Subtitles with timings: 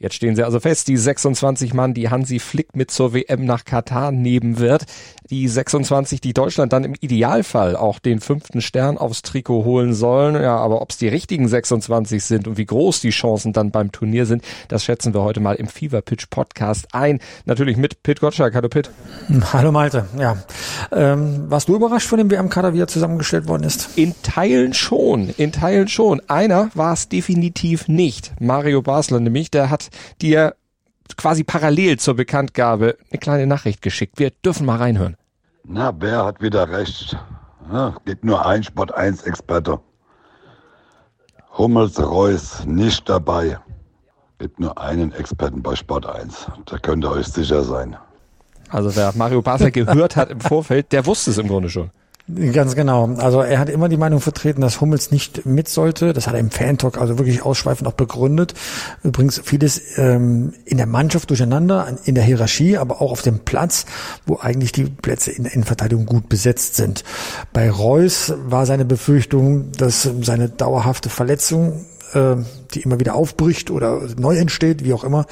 [0.00, 3.64] Jetzt stehen sie also fest, die 26 Mann, die Hansi Flick mit zur WM nach
[3.64, 4.84] Katar nehmen wird.
[5.30, 10.34] Die 26, die Deutschland dann im Idealfall auch den fünften Stern aufs Trikot holen sollen.
[10.34, 13.92] Ja, aber ob es die richtigen 26 sind und wie groß die Chancen dann beim
[13.92, 17.20] Turnier sind, das schätzen wir heute mal im Fever Pitch Podcast ein.
[17.44, 18.54] Natürlich mit Pit Gottschalk.
[18.56, 18.90] Hallo Pit.
[19.52, 20.06] Hallo Malte.
[20.18, 20.36] Ja.
[20.90, 23.90] Ähm, warst du überrascht von dem WM-Kader, wie er zusammengestellt worden ist?
[23.96, 25.30] In Teilen schon.
[25.36, 26.20] In Teilen schon.
[26.28, 28.32] Einer war es definitiv nicht.
[28.40, 29.83] Mario Basler nämlich, der hat
[30.20, 30.54] dir
[31.16, 34.18] quasi parallel zur Bekanntgabe eine kleine Nachricht geschickt.
[34.18, 35.16] Wir dürfen mal reinhören.
[35.64, 37.16] Na, Bär hat wieder recht.
[37.72, 39.80] Ja, gibt nur ein Sport 1 Experte.
[41.56, 43.58] Hummels Reus nicht dabei.
[44.38, 46.46] Gibt nur einen Experten bei Sport 1.
[46.66, 47.96] Da könnt ihr euch sicher sein.
[48.68, 51.90] Also wer Mario Basler gehört hat im Vorfeld, der wusste es im Grunde schon.
[52.26, 53.14] Ganz genau.
[53.18, 56.14] Also er hat immer die Meinung vertreten, dass Hummels nicht mit sollte.
[56.14, 58.54] Das hat er im Fan-Talk also wirklich ausschweifend auch begründet.
[59.02, 63.84] Übrigens vieles ähm, in der Mannschaft durcheinander, in der Hierarchie, aber auch auf dem Platz,
[64.24, 67.04] wo eigentlich die Plätze in der Innenverteidigung gut besetzt sind.
[67.52, 72.36] Bei Reus war seine Befürchtung, dass seine dauerhafte Verletzung äh,
[72.72, 75.26] die immer wieder aufbricht oder neu entsteht, wie auch immer,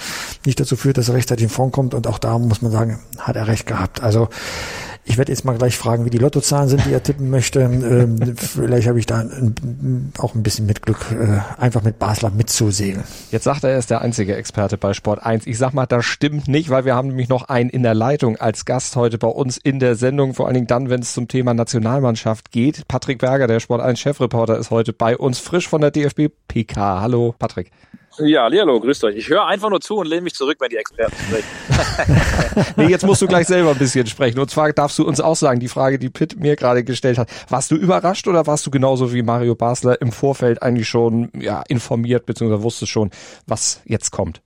[0.44, 1.94] nicht dazu führt, dass er rechtzeitig in Form kommt.
[1.94, 4.02] Und auch da muss man sagen, hat er recht gehabt.
[4.02, 4.28] Also
[5.04, 7.60] ich werde jetzt mal gleich fragen, wie die Lottozahlen sind, die er tippen möchte.
[7.60, 12.30] Ähm, vielleicht habe ich da ein, auch ein bisschen mit Glück, äh, einfach mit Basler
[12.30, 13.02] mitzusehen.
[13.32, 15.46] Jetzt sagt er, er ist der einzige Experte bei Sport 1.
[15.46, 18.36] Ich sag mal, das stimmt nicht, weil wir haben nämlich noch einen in der Leitung
[18.36, 21.26] als Gast heute bei uns in der Sendung, vor allen Dingen dann, wenn es zum
[21.26, 22.86] Thema Nationalmannschaft geht.
[22.86, 27.00] Patrick Berger, der Sport 1 Chefreporter, ist heute bei uns frisch von der DFB PK.
[27.00, 27.72] Hallo, Patrick.
[28.18, 29.16] Ja, hallo, grüßt euch.
[29.16, 32.74] Ich höre einfach nur zu und lehne mich zurück, wenn die Experten sprechen.
[32.76, 34.38] nee, jetzt musst du gleich selber ein bisschen sprechen.
[34.38, 37.30] Und zwar darfst du uns auch sagen, die Frage, die Pitt mir gerade gestellt hat.
[37.48, 41.62] Warst du überrascht oder warst du genauso wie Mario Basler im Vorfeld eigentlich schon ja,
[41.68, 43.10] informiert, beziehungsweise wusstest schon,
[43.46, 44.42] was jetzt kommt?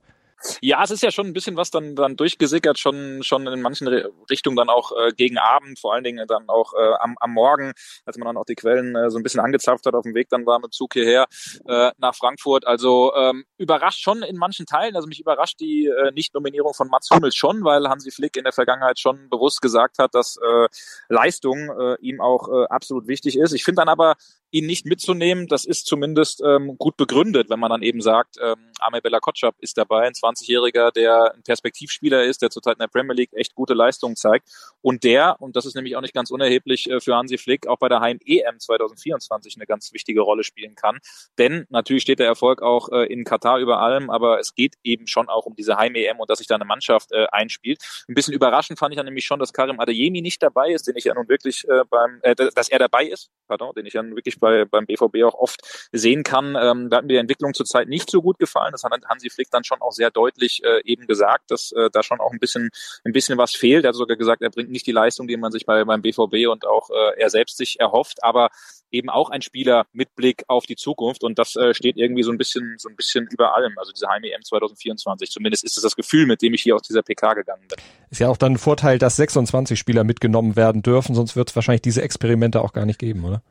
[0.61, 3.87] Ja, es ist ja schon ein bisschen was dann, dann durchgesickert, schon, schon in manchen
[4.29, 7.73] Richtungen dann auch äh, gegen Abend, vor allen Dingen dann auch äh, am, am Morgen,
[8.05, 10.29] als man dann auch die Quellen äh, so ein bisschen angezapft hat auf dem Weg
[10.29, 11.25] dann war mit Zug hierher
[11.67, 12.67] äh, nach Frankfurt.
[12.67, 17.09] Also ähm, überrascht schon in manchen Teilen, also mich überrascht die äh, Nicht-Nominierung von Mats
[17.09, 20.67] Hummels schon, weil Hansi Flick in der Vergangenheit schon bewusst gesagt hat, dass äh,
[21.09, 23.53] Leistung äh, ihm auch äh, absolut wichtig ist.
[23.53, 24.15] Ich finde dann aber,
[24.51, 28.55] ihn nicht mitzunehmen, das ist zumindest ähm, gut begründet, wenn man dann eben sagt, ähm,
[28.81, 32.87] Amel Bella Kotschap ist dabei, ein 20-Jähriger, der ein Perspektivspieler ist, der zurzeit in der
[32.87, 34.49] Premier League echt gute Leistungen zeigt
[34.81, 37.77] und der, und das ist nämlich auch nicht ganz unerheblich äh, für Hansi Flick, auch
[37.77, 40.99] bei der Heim-EM 2024 eine ganz wichtige Rolle spielen kann.
[41.37, 45.07] Denn natürlich steht der Erfolg auch äh, in Katar über allem, aber es geht eben
[45.07, 47.81] schon auch um diese Heim-EM und dass sich da eine Mannschaft äh, einspielt.
[48.07, 50.95] Ein bisschen überraschend fand ich dann nämlich schon, dass Karim Adeyemi nicht dabei ist, den
[50.95, 54.39] ich ja nun wirklich beim, äh, dass er dabei ist, pardon, den ich ja wirklich
[54.39, 55.61] bei, beim BVB auch oft
[55.91, 56.55] sehen kann.
[56.59, 58.66] Ähm, da hat mir die Entwicklung zurzeit nicht so gut gefallen.
[58.71, 62.03] Das hat Hansi Flick dann schon auch sehr deutlich äh, eben gesagt, dass äh, da
[62.03, 62.69] schon auch ein bisschen,
[63.03, 63.85] ein bisschen was fehlt.
[63.85, 66.47] Er hat sogar gesagt, er bringt nicht die Leistung, die man sich bei, beim BVB
[66.49, 68.49] und auch äh, er selbst sich erhofft, aber
[68.91, 72.31] eben auch ein Spieler mit Blick auf die Zukunft und das äh, steht irgendwie so
[72.31, 73.77] ein bisschen, so ein bisschen über allem.
[73.77, 75.29] Also diese Heim-EM 2024.
[75.31, 77.77] Zumindest ist es das Gefühl, mit dem ich hier aus dieser PK gegangen bin.
[78.09, 81.55] Ist ja auch dann ein Vorteil, dass 26 Spieler mitgenommen werden dürfen, sonst wird es
[81.55, 83.41] wahrscheinlich diese Experimente auch gar nicht geben, oder?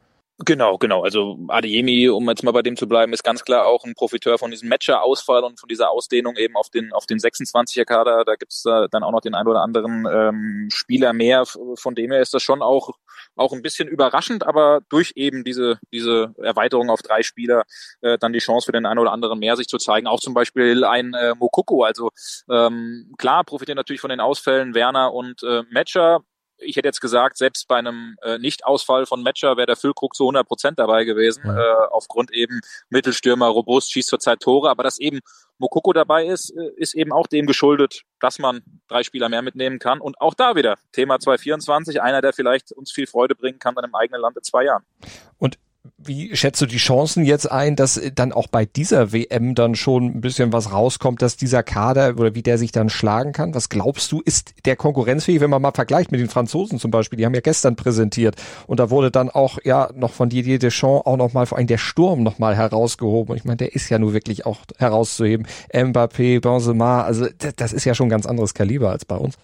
[0.44, 1.02] Genau, genau.
[1.02, 4.36] Also Adeyemi, um jetzt mal bei dem zu bleiben, ist ganz klar auch ein Profiteur
[4.36, 8.22] von diesem Matcher-Ausfall und von dieser Ausdehnung eben auf den auf den 26er-Kader.
[8.26, 11.44] Da gibt's äh, dann auch noch den ein oder anderen ähm, Spieler mehr.
[11.46, 12.90] Von dem her ist das schon auch
[13.34, 17.62] auch ein bisschen überraschend, aber durch eben diese diese Erweiterung auf drei Spieler
[18.02, 20.06] äh, dann die Chance für den einen oder anderen mehr sich zu zeigen.
[20.06, 21.82] Auch zum Beispiel ein äh, Mokoko.
[21.84, 22.10] Also
[22.50, 26.20] ähm, klar profitieren natürlich von den Ausfällen Werner und äh, Matcher
[26.58, 30.24] ich hätte jetzt gesagt, selbst bei einem äh, Nicht-Ausfall von Matcher wäre der Füllkrug zu
[30.24, 31.56] 100 Prozent dabei gewesen, ja.
[31.56, 35.20] äh, aufgrund eben Mittelstürmer, robust, schießt zurzeit Tore, aber dass eben
[35.58, 39.78] Mokoko dabei ist, äh, ist eben auch dem geschuldet, dass man drei Spieler mehr mitnehmen
[39.78, 40.00] kann.
[40.00, 43.84] Und auch da wieder Thema 224, einer, der vielleicht uns viel Freude bringen kann dann
[43.84, 44.84] im eigenen Land in zwei Jahren.
[45.38, 45.58] Und
[45.98, 50.06] wie schätzt du die Chancen jetzt ein, dass dann auch bei dieser WM dann schon
[50.06, 53.54] ein bisschen was rauskommt, dass dieser Kader oder wie der sich dann schlagen kann?
[53.54, 57.16] Was glaubst du, ist der konkurrenzfähig, wenn man mal vergleicht mit den Franzosen zum Beispiel?
[57.16, 58.36] Die haben ja gestern präsentiert
[58.66, 61.78] und da wurde dann auch ja noch von Didier Deschamps auch nochmal vor allem der
[61.78, 63.32] Sturm nochmal herausgehoben.
[63.32, 65.46] Und ich meine, der ist ja nur wirklich auch herauszuheben.
[65.72, 69.36] Mbappé, Benzema, also das ist ja schon ein ganz anderes Kaliber als bei uns.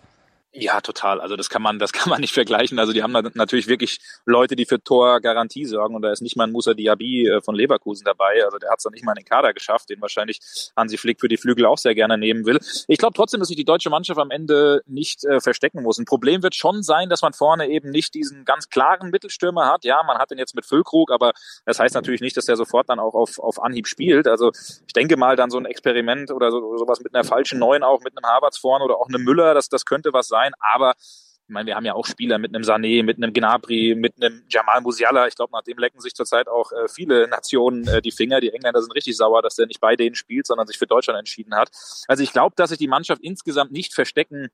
[0.55, 1.19] Ja, total.
[1.23, 2.79] Also das kann man, das kann man nicht vergleichen.
[2.79, 6.45] Also die haben natürlich wirklich Leute, die für Torgarantie sorgen und da ist nicht mal
[6.45, 8.45] ein Musa Diaby äh, von Leverkusen dabei.
[8.45, 10.41] Also der hat es noch nicht mal in den Kader geschafft, den wahrscheinlich
[10.77, 12.59] Hansi Flick für die Flügel auch sehr gerne nehmen will.
[12.87, 15.99] Ich glaube trotzdem, dass sich die deutsche Mannschaft am Ende nicht äh, verstecken muss.
[15.99, 19.85] Ein Problem wird schon sein, dass man vorne eben nicht diesen ganz klaren Mittelstürmer hat.
[19.85, 21.33] Ja, man hat den jetzt mit Füllkrug, aber
[21.65, 24.29] das heißt natürlich nicht, dass der sofort dann auch auf, auf Anhieb spielt.
[24.29, 24.51] Also
[24.87, 28.01] ich denke mal dann so ein Experiment oder so, sowas mit einer falschen Neuen auch,
[28.03, 30.95] mit einem Havertz vorne oder auch einem Müller, das, das könnte was sein sein, aber
[31.49, 34.45] ich meine, wir haben ja auch Spieler mit einem Sané, mit einem Gnabry, mit einem
[34.49, 35.27] Jamal Musiala.
[35.27, 38.41] Ich glaube, nach dem lecken sich zurzeit auch äh, viele Nationen äh, die Finger.
[38.41, 41.19] Die Engländer sind richtig sauer, dass der nicht bei denen spielt, sondern sich für Deutschland
[41.19, 41.71] entschieden hat.
[42.07, 44.49] Also ich glaube, dass sich die Mannschaft insgesamt nicht verstecken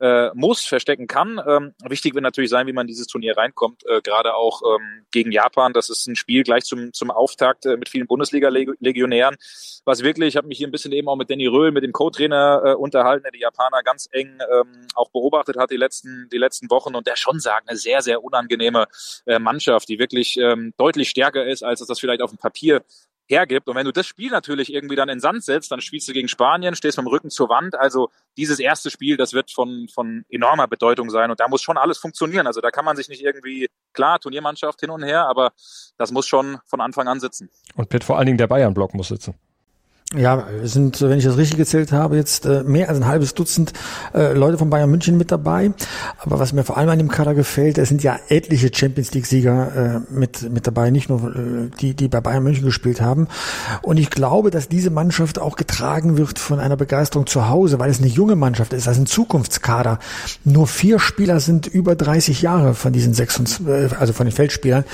[0.00, 1.40] äh, muss, verstecken kann.
[1.46, 5.06] Ähm, wichtig wird natürlich sein, wie man in dieses Turnier reinkommt, äh, gerade auch ähm,
[5.10, 5.72] gegen Japan.
[5.72, 9.36] Das ist ein Spiel gleich zum, zum Auftakt äh, mit vielen Bundesliga-Legionären.
[9.84, 11.92] Was wirklich, ich habe mich hier ein bisschen eben auch mit Danny Röhl, mit dem
[11.92, 16.38] Co-Trainer äh, unterhalten, der die Japaner ganz eng ähm, auch beobachtet hat die letzten, die
[16.38, 18.86] letzten Wochen und der schon sagt, eine sehr, sehr unangenehme
[19.26, 22.82] äh, Mannschaft, die wirklich ähm, deutlich stärker ist, als es das vielleicht auf dem Papier
[23.26, 23.68] hergibt.
[23.68, 26.28] Und wenn du das Spiel natürlich irgendwie dann in Sand setzt, dann spielst du gegen
[26.28, 27.74] Spanien, stehst mit dem Rücken zur Wand.
[27.74, 31.30] Also dieses erste Spiel, das wird von, von enormer Bedeutung sein.
[31.30, 32.46] Und da muss schon alles funktionieren.
[32.46, 35.52] Also da kann man sich nicht irgendwie, klar, Turniermannschaft hin und her, aber
[35.96, 37.50] das muss schon von Anfang an sitzen.
[37.74, 39.34] Und Pitt vor allen Dingen der Bayern-Block muss sitzen.
[40.16, 43.34] Ja, es sind, wenn ich das richtig gezählt habe, jetzt äh, mehr als ein halbes
[43.34, 43.72] Dutzend
[44.14, 45.72] äh, Leute von Bayern München mit dabei.
[46.18, 50.02] Aber was mir vor allem an dem Kader gefällt, es sind ja etliche Champions League-Sieger
[50.06, 53.28] äh, mit, mit dabei, nicht nur die, die bei Bayern München gespielt haben.
[53.82, 57.90] Und ich glaube, dass diese Mannschaft auch getragen wird von einer Begeisterung zu Hause, weil
[57.90, 59.98] es eine junge Mannschaft ist, also ein Zukunftskader.
[60.44, 64.84] Nur vier Spieler sind über 30 Jahre von diesen 26, äh, also von den Feldspielern,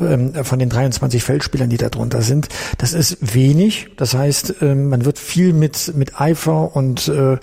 [0.00, 2.48] äh, von den 23 Feldspielern, die da drunter sind.
[2.78, 3.88] Das ist wenig.
[3.96, 7.38] Das heißt, man wird viel mit, mit Eifer und äh,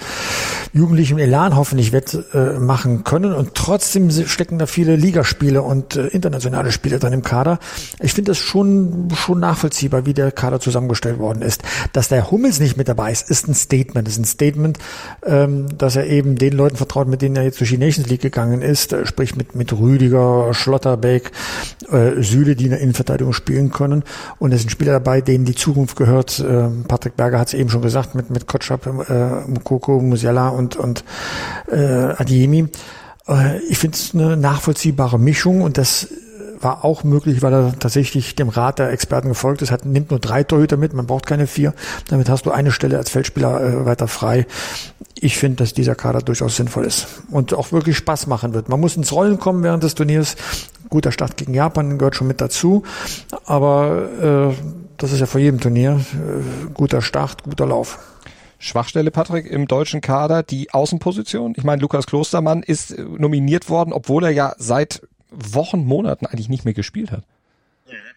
[0.74, 3.33] jugendlichem Elan hoffentlich wettmachen äh, können.
[3.33, 7.59] Und trotzdem stecken da viele Ligaspiele und äh, internationale Spiele drin im Kader.
[8.00, 11.63] Ich finde das schon, schon nachvollziehbar, wie der Kader zusammengestellt worden ist.
[11.94, 14.07] Dass der Hummels nicht mit dabei ist, ist ein Statement.
[14.07, 14.77] Ist ein Statement,
[15.25, 18.21] ähm, dass er eben den Leuten vertraut, mit denen er jetzt durch die Nations League
[18.21, 21.31] gegangen ist, äh, sprich mit, mit Rüdiger, Schlotterbeck,
[21.91, 24.03] äh, Süle, die in der Innenverteidigung spielen können.
[24.39, 26.39] Und es sind Spieler dabei, denen die Zukunft gehört.
[26.39, 30.78] Äh, Patrick Berger hat es eben schon gesagt, mit, mit Kotschap, äh, Mukoko, Musiala und,
[30.78, 31.04] und
[31.69, 32.69] äh, Adiemi.
[33.28, 36.08] Äh, ich finde es eine nachvollziehbare Mischung und das
[36.62, 39.72] war auch möglich, weil er tatsächlich dem Rat der Experten gefolgt ist.
[39.72, 41.74] Hat, nimmt nur drei Torhüter mit, man braucht keine vier.
[42.10, 44.46] Damit hast du eine Stelle als Feldspieler äh, weiter frei.
[45.20, 48.70] Ich finde, dass dieser Kader durchaus sinnvoll ist und auch wirklich Spaß machen wird.
[48.70, 50.36] Man muss ins Rollen kommen während des Turniers.
[50.89, 52.84] Guter Start gegen Japan gehört schon mit dazu,
[53.45, 56.00] aber äh, das ist ja vor jedem Turnier.
[56.13, 58.00] Äh, guter Start, guter Lauf.
[58.60, 61.54] Schwachstelle, Patrick, im deutschen Kader, die Außenposition.
[61.56, 66.50] Ich meine, Lukas Klostermann ist äh, nominiert worden, obwohl er ja seit Wochen, Monaten eigentlich
[66.50, 67.24] nicht mehr gespielt hat.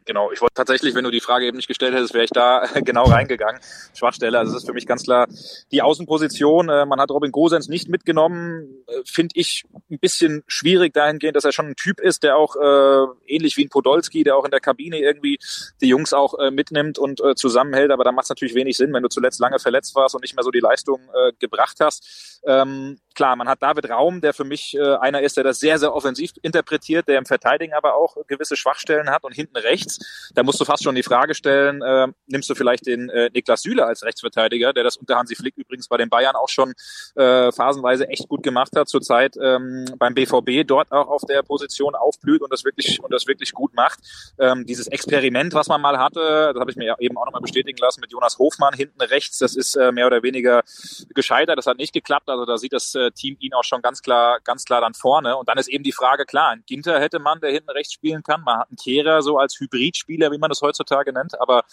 [0.05, 2.64] Genau, ich wollte tatsächlich, wenn du die Frage eben nicht gestellt hättest, wäre ich da
[2.84, 3.61] genau reingegangen.
[3.94, 5.28] Schwachstelle, also es ist für mich ganz klar
[5.70, 6.69] die Außenposition.
[6.69, 11.44] Äh, man hat Robin Gosens nicht mitgenommen, äh, finde ich ein bisschen schwierig dahingehend, dass
[11.44, 14.50] er schon ein Typ ist, der auch äh, ähnlich wie ein Podolski, der auch in
[14.50, 15.38] der Kabine irgendwie
[15.81, 17.90] die Jungs auch äh, mitnimmt und äh, zusammenhält.
[17.90, 20.34] Aber da macht es natürlich wenig Sinn, wenn du zuletzt lange verletzt warst und nicht
[20.34, 22.40] mehr so die Leistung äh, gebracht hast.
[22.44, 25.78] Ähm, klar, man hat David Raum, der für mich äh, einer ist, der das sehr,
[25.78, 29.98] sehr offensiv interpretiert, der im Verteidigen aber auch gewisse Schwachstellen hat und hinten rechts,
[30.34, 33.62] da musst du fast schon die Frage stellen, äh, nimmst du vielleicht den äh, Niklas
[33.62, 36.72] Süle als Rechtsverteidiger, der das unter Hansi Flick übrigens bei den Bayern auch schon
[37.16, 41.94] äh, phasenweise echt gut gemacht hat, zurzeit ähm, beim BVB dort auch auf der Position
[41.94, 43.98] aufblüht und das wirklich und das wirklich gut macht.
[44.38, 47.79] Ähm, dieses Experiment, was man mal hatte, das habe ich mir eben auch nochmal bestätigen
[47.79, 50.62] lassen mit Jonas Hofmann hinten rechts, das ist äh, mehr oder weniger
[51.14, 54.02] gescheitert, das hat nicht geklappt, also da sieht das äh, Team ihn auch schon ganz
[54.02, 55.36] klar, ganz klar dann vorne.
[55.36, 58.22] Und dann ist eben die Frage, klar, ein Ginter hätte man, der hinten rechts spielen
[58.22, 58.43] kann.
[58.43, 61.40] Man hat einen Kehrer so als Hybridspieler, wie man das heutzutage nennt.
[61.40, 61.64] Aber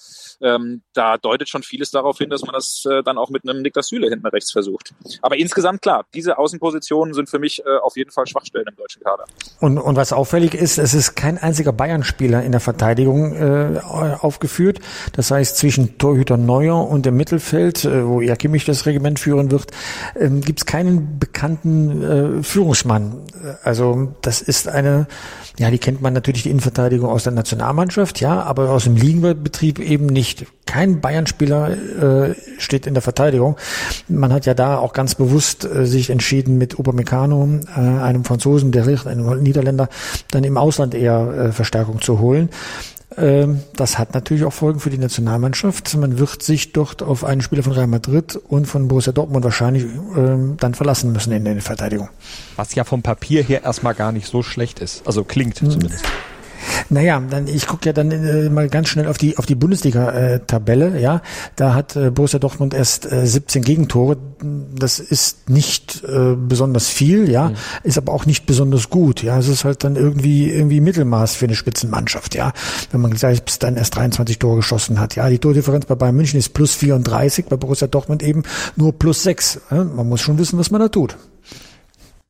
[0.42, 3.62] ähm, da deutet schon vieles darauf hin, dass man das äh, dann auch mit einem
[3.62, 4.94] Niklas Süle hinten rechts versucht.
[5.22, 9.02] Aber insgesamt klar, diese Außenpositionen sind für mich äh, auf jeden Fall Schwachstellen im deutschen
[9.04, 9.26] Kader.
[9.60, 14.80] Und, und was auffällig ist, es ist kein einziger Bayern-Spieler in der Verteidigung äh, aufgeführt.
[15.14, 19.52] Das heißt, zwischen Torhüter Neuer und dem Mittelfeld, äh, wo ja Kimmich das Regiment führen
[19.52, 19.68] wird,
[20.16, 23.26] ähm, gibt es keinen bekannten äh, Führungsmann.
[23.64, 25.08] Also das ist eine,
[25.58, 27.34] ja, die kennt man natürlich die Innenverteidigung aus der
[27.68, 30.46] Nationalmannschaft, ja, aber aus dem Ligenbetrieb eben nicht.
[30.66, 33.58] Kein Bayern-Spieler äh, steht in der Verteidigung.
[34.08, 38.72] Man hat ja da auch ganz bewusst äh, sich entschieden, mit Upamecano, äh, einem Franzosen,
[38.72, 39.90] der einem Niederländer,
[40.32, 42.50] dann im Ausland eher äh, Verstärkung zu holen.
[43.18, 45.96] Ähm, das hat natürlich auch Folgen für die Nationalmannschaft.
[45.98, 49.86] Man wird sich dort auf einen Spieler von Real Madrid und von Borussia Dortmund wahrscheinlich
[50.16, 52.10] ähm, dann verlassen müssen in der Verteidigung.
[52.56, 55.06] Was ja vom Papier her erstmal gar nicht so schlecht ist.
[55.06, 55.72] Also klingt hm.
[55.72, 56.06] zumindest.
[56.90, 61.00] Naja, dann ich gucke ja dann äh, mal ganz schnell auf die auf die Bundesliga-Tabelle.
[61.00, 61.22] ja,
[61.56, 64.18] da hat äh, Borussia Dortmund erst äh, 17 Gegentore.
[64.76, 67.56] Das ist nicht äh, besonders viel, ja, mhm.
[67.84, 69.24] ist aber auch nicht besonders gut.
[69.24, 72.36] Ja, es ist halt dann irgendwie irgendwie Mittelmaß für eine Spitzenmannschaft.
[72.36, 72.54] Ja,
[72.92, 75.16] wenn man selbst dann erst 23 Tore geschossen hat.
[75.16, 78.44] Ja, die Tordifferenz bei Bayern München ist plus 34, bei Borussia Dortmund eben
[78.76, 79.62] nur plus 6.
[79.72, 81.18] Ja, man muss schon wissen, was man da tut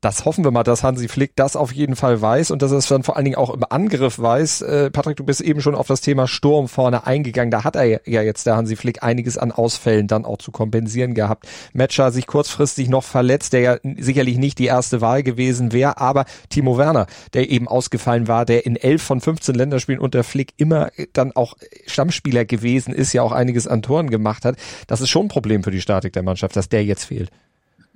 [0.01, 2.77] das hoffen wir mal, dass Hansi Flick das auf jeden Fall weiß und dass er
[2.77, 4.61] es dann vor allen Dingen auch im Angriff weiß.
[4.61, 7.49] Äh, Patrick, du bist eben schon auf das Thema Sturm vorne eingegangen.
[7.49, 11.15] Da hat er ja jetzt der Hansi Flick einiges an Ausfällen dann auch zu kompensieren
[11.15, 11.47] gehabt.
[11.73, 16.25] Matcher sich kurzfristig noch verletzt, der ja sicherlich nicht die erste Wahl gewesen wäre, aber
[16.49, 20.91] Timo Werner, der eben ausgefallen war, der in elf von 15 Länderspielen unter Flick immer
[21.13, 21.55] dann auch
[21.87, 24.57] Stammspieler gewesen ist, ja auch einiges an Toren gemacht hat.
[24.85, 27.31] Das ist schon ein Problem für die Statik der Mannschaft, dass der jetzt fehlt.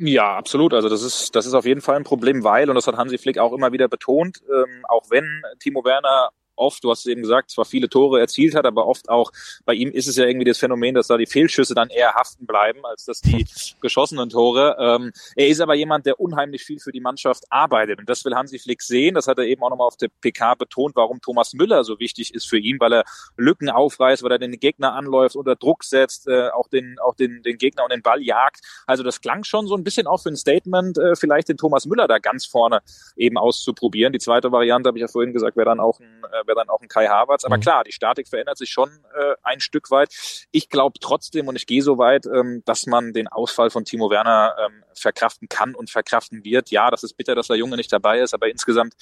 [0.03, 0.74] Ja, absolut.
[0.74, 3.20] Also das ist, das ist auf jeden Fall ein Problem, weil, und das hat Hansi
[3.20, 6.29] Flick auch immer wieder betont, ähm, auch wenn Timo Werner
[6.62, 9.32] oft, du hast es eben gesagt, zwar viele Tore erzielt hat, aber oft auch
[9.65, 12.46] bei ihm ist es ja irgendwie das Phänomen, dass da die Fehlschüsse dann eher haften
[12.46, 13.46] bleiben, als dass die
[13.82, 14.77] geschossenen Tore.
[14.80, 18.36] Ähm, er ist aber jemand, der unheimlich viel für die Mannschaft arbeitet und das will
[18.36, 19.15] Hansi Flick sehen.
[19.15, 22.34] Das hat er eben auch nochmal auf der PK betont, warum Thomas Müller so wichtig
[22.34, 23.03] ist für ihn, weil er
[23.38, 27.41] Lücken aufreißt, weil er den Gegner anläuft, unter Druck setzt, äh, auch den auch den
[27.44, 28.62] den Gegner und den Ball jagt.
[28.86, 31.86] Also das klang schon so ein bisschen auch für ein Statement, äh, vielleicht den Thomas
[31.86, 32.82] Müller da ganz vorne
[33.15, 34.13] eben auszuprobieren.
[34.13, 36.70] Die zweite Variante habe ich ja vorhin gesagt, wäre dann auch ein äh, wäre dann
[36.70, 37.46] auch ein Kai Havertz.
[37.46, 37.62] Aber mhm.
[37.62, 40.10] klar, die Statik verändert sich schon äh, ein Stück weit.
[40.51, 44.10] Ich glaube trotzdem und ich gehe so weit, ähm, dass man den Ausfall von Timo
[44.10, 46.72] Werner ähm, verkraften kann und verkraften wird.
[46.72, 48.93] Ja, das ist bitter, dass der Junge nicht dabei ist, aber insgesamt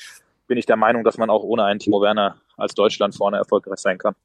[0.47, 3.79] bin ich der Meinung, dass man auch ohne einen Timo Werner als Deutschland vorne erfolgreich
[3.79, 4.15] sein kann.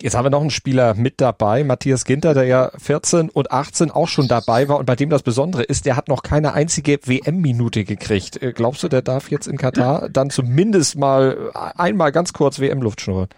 [0.00, 3.90] Jetzt haben wir noch einen Spieler mit dabei, Matthias Ginter, der ja 14 und 18
[3.90, 6.98] auch schon dabei war und bei dem das Besondere ist, der hat noch keine einzige
[7.04, 8.40] WM-Minute gekriegt.
[8.42, 13.00] Äh, glaubst du, der darf jetzt in Katar dann zumindest mal einmal ganz kurz WM-Luft
[13.00, 13.28] schnurren?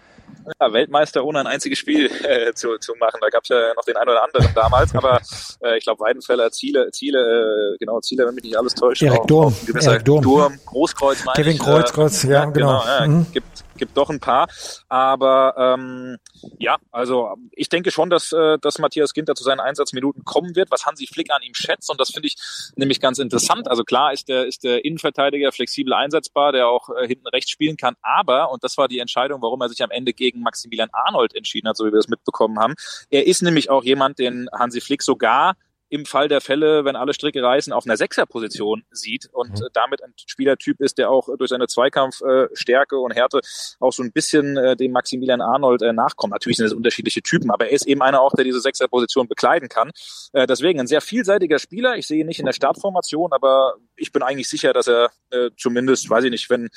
[0.59, 3.19] ja, Weltmeister ohne ein einziges Spiel äh, zu, zu machen.
[3.21, 5.19] Da gab es ja noch den einen oder anderen damals, aber
[5.63, 9.01] äh, ich glaube Weidenfeller, Ziele, Ziele, äh, genau, Ziele, wenn mich nicht alles täuscht.
[9.01, 9.55] Erik Durm.
[10.03, 10.21] Durm.
[10.21, 12.81] Durm, Großkreuz meine Kevin ich, Kreuzkreuz, äh, ja, genau.
[12.81, 13.25] genau ja, mhm.
[13.31, 14.47] gibt, gibt doch ein paar.
[14.87, 16.17] Aber ähm,
[16.59, 20.69] ja, also ich denke schon, dass, äh, dass Matthias Ginter zu seinen Einsatzminuten kommen wird,
[20.69, 21.89] was Hansi Flick an ihm schätzt.
[21.89, 22.35] Und das finde ich
[22.75, 23.67] nämlich ganz interessant.
[23.67, 27.75] Also klar ist der, ist der Innenverteidiger flexibel einsetzbar, der auch äh, hinten rechts spielen
[27.75, 27.95] kann.
[28.03, 31.67] Aber, und das war die Entscheidung, warum er sich am Ende gegen Maximilian Arnold entschieden
[31.67, 32.75] hat, so wie wir das mitbekommen haben.
[33.09, 35.55] Er ist nämlich auch jemand, den Hansi Flick sogar
[35.91, 39.67] im Fall der Fälle, wenn alle Stricke reißen, auf einer Sechserposition sieht und mhm.
[39.73, 43.41] damit ein Spielertyp ist, der auch durch seine Zweikampfstärke und Härte
[43.81, 46.31] auch so ein bisschen äh, dem Maximilian Arnold äh, nachkommt.
[46.31, 49.67] Natürlich sind es unterschiedliche Typen, aber er ist eben einer auch, der diese Sechserposition bekleiden
[49.67, 49.91] kann.
[50.31, 51.97] Äh, deswegen ein sehr vielseitiger Spieler.
[51.97, 55.49] Ich sehe ihn nicht in der Startformation, aber ich bin eigentlich sicher, dass er äh,
[55.57, 56.69] zumindest, weiß ich nicht, wenn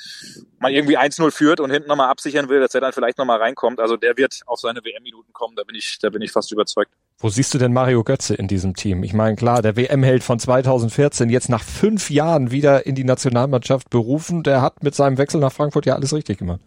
[0.59, 3.79] man irgendwie 1-0 führt und hinten nochmal absichern will, dass er dann vielleicht nochmal reinkommt.
[3.79, 6.91] Also der wird auf seine WM-Minuten kommen, da bin ich, da bin ich fast überzeugt.
[7.17, 9.03] Wo siehst du denn Mario Götze in diesem Team?
[9.03, 13.89] Ich meine, klar, der WM-Held von 2014, jetzt nach fünf Jahren wieder in die Nationalmannschaft
[13.89, 16.59] berufen, der hat mit seinem Wechsel nach Frankfurt ja alles richtig gemacht.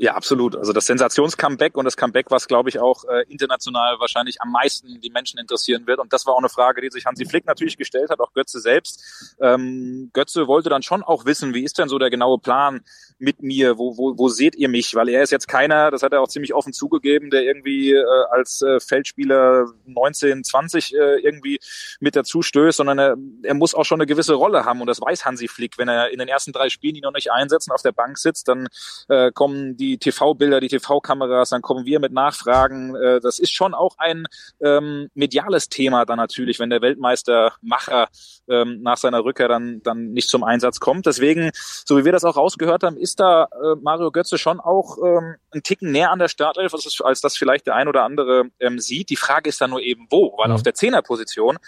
[0.00, 0.54] Ja, absolut.
[0.54, 5.00] Also das Sensations-Comeback und das Comeback, was, glaube ich, auch äh, international wahrscheinlich am meisten
[5.00, 5.98] die Menschen interessieren wird.
[5.98, 8.60] Und das war auch eine Frage, die sich Hansi Flick natürlich gestellt hat, auch Götze
[8.60, 9.36] selbst.
[9.40, 12.82] Ähm, Götze wollte dann schon auch wissen, wie ist denn so der genaue Plan
[13.18, 13.76] mit mir?
[13.76, 14.94] Wo, wo, wo seht ihr mich?
[14.94, 18.04] Weil er ist jetzt keiner, das hat er auch ziemlich offen zugegeben, der irgendwie äh,
[18.30, 21.58] als äh, Feldspieler 19, 20 äh, irgendwie
[21.98, 24.80] mit dazu stößt, sondern er, er muss auch schon eine gewisse Rolle haben.
[24.80, 25.76] Und das weiß Hansi Flick.
[25.76, 28.16] Wenn er in den ersten drei Spielen ihn noch nicht einsetzt und auf der Bank
[28.16, 28.68] sitzt, dann
[29.08, 32.94] äh, kommen die die TV-Bilder, die TV-Kameras, dann kommen wir mit Nachfragen.
[32.94, 34.26] Äh, das ist schon auch ein
[34.60, 38.08] ähm, mediales Thema dann natürlich, wenn der Weltmeistermacher
[38.48, 41.06] ähm, nach seiner Rückkehr dann, dann nicht zum Einsatz kommt.
[41.06, 44.98] Deswegen, so wie wir das auch rausgehört haben, ist da äh, Mario Götze schon auch
[45.04, 48.50] ähm, ein Ticken näher an der Startelf, als, als das vielleicht der ein oder andere
[48.60, 49.10] ähm, sieht.
[49.10, 50.54] Die Frage ist dann nur eben wo, weil mhm.
[50.54, 51.58] auf der Zehnerposition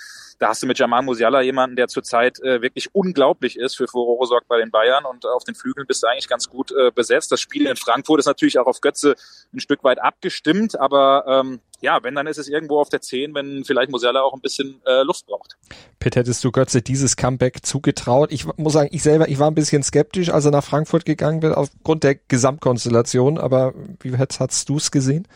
[0.41, 4.27] da hast du mit Jamal Musiala jemanden, der zurzeit äh, wirklich unglaublich ist, für Furore
[4.27, 7.31] sorgt bei den Bayern und auf den Flügeln bist du eigentlich ganz gut äh, besetzt.
[7.31, 9.17] Das Spiel in Frankfurt ist natürlich auch auf Götze
[9.53, 13.35] ein Stück weit abgestimmt, aber ähm, ja, wenn, dann ist es irgendwo auf der 10,
[13.35, 15.59] wenn vielleicht Musiala auch ein bisschen äh, Luft braucht.
[15.99, 18.33] Pitt, hättest du Götze dieses Comeback zugetraut?
[18.33, 21.41] Ich muss sagen, ich selber, ich war ein bisschen skeptisch, als er nach Frankfurt gegangen
[21.41, 25.29] bin, aufgrund der Gesamtkonstellation, aber wie hast du es gesehen?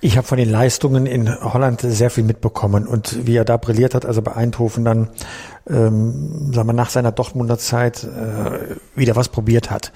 [0.00, 3.94] Ich habe von den Leistungen in Holland sehr viel mitbekommen und wie er da brilliert
[3.94, 5.08] hat, also bei Eindhoven dann,
[5.68, 9.92] ähm, sagen wir, nach seiner Dortmunder Zeit äh, wieder was probiert hat.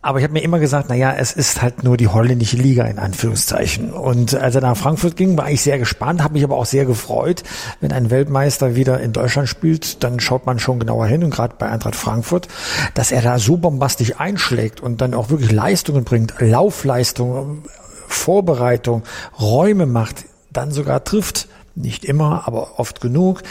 [0.00, 2.84] Aber ich habe mir immer gesagt, na ja, es ist halt nur die holländische Liga
[2.84, 3.90] in Anführungszeichen.
[3.92, 6.84] Und als er nach Frankfurt ging, war ich sehr gespannt, habe mich aber auch sehr
[6.84, 7.42] gefreut.
[7.80, 11.56] Wenn ein Weltmeister wieder in Deutschland spielt, dann schaut man schon genauer hin und gerade
[11.58, 12.46] bei Eintracht Frankfurt,
[12.94, 17.64] dass er da so bombastisch einschlägt und dann auch wirklich Leistungen bringt, Laufleistung,
[18.08, 19.02] Vorbereitung,
[19.40, 21.48] Räume macht, dann sogar trifft
[21.78, 23.42] nicht immer, aber oft genug.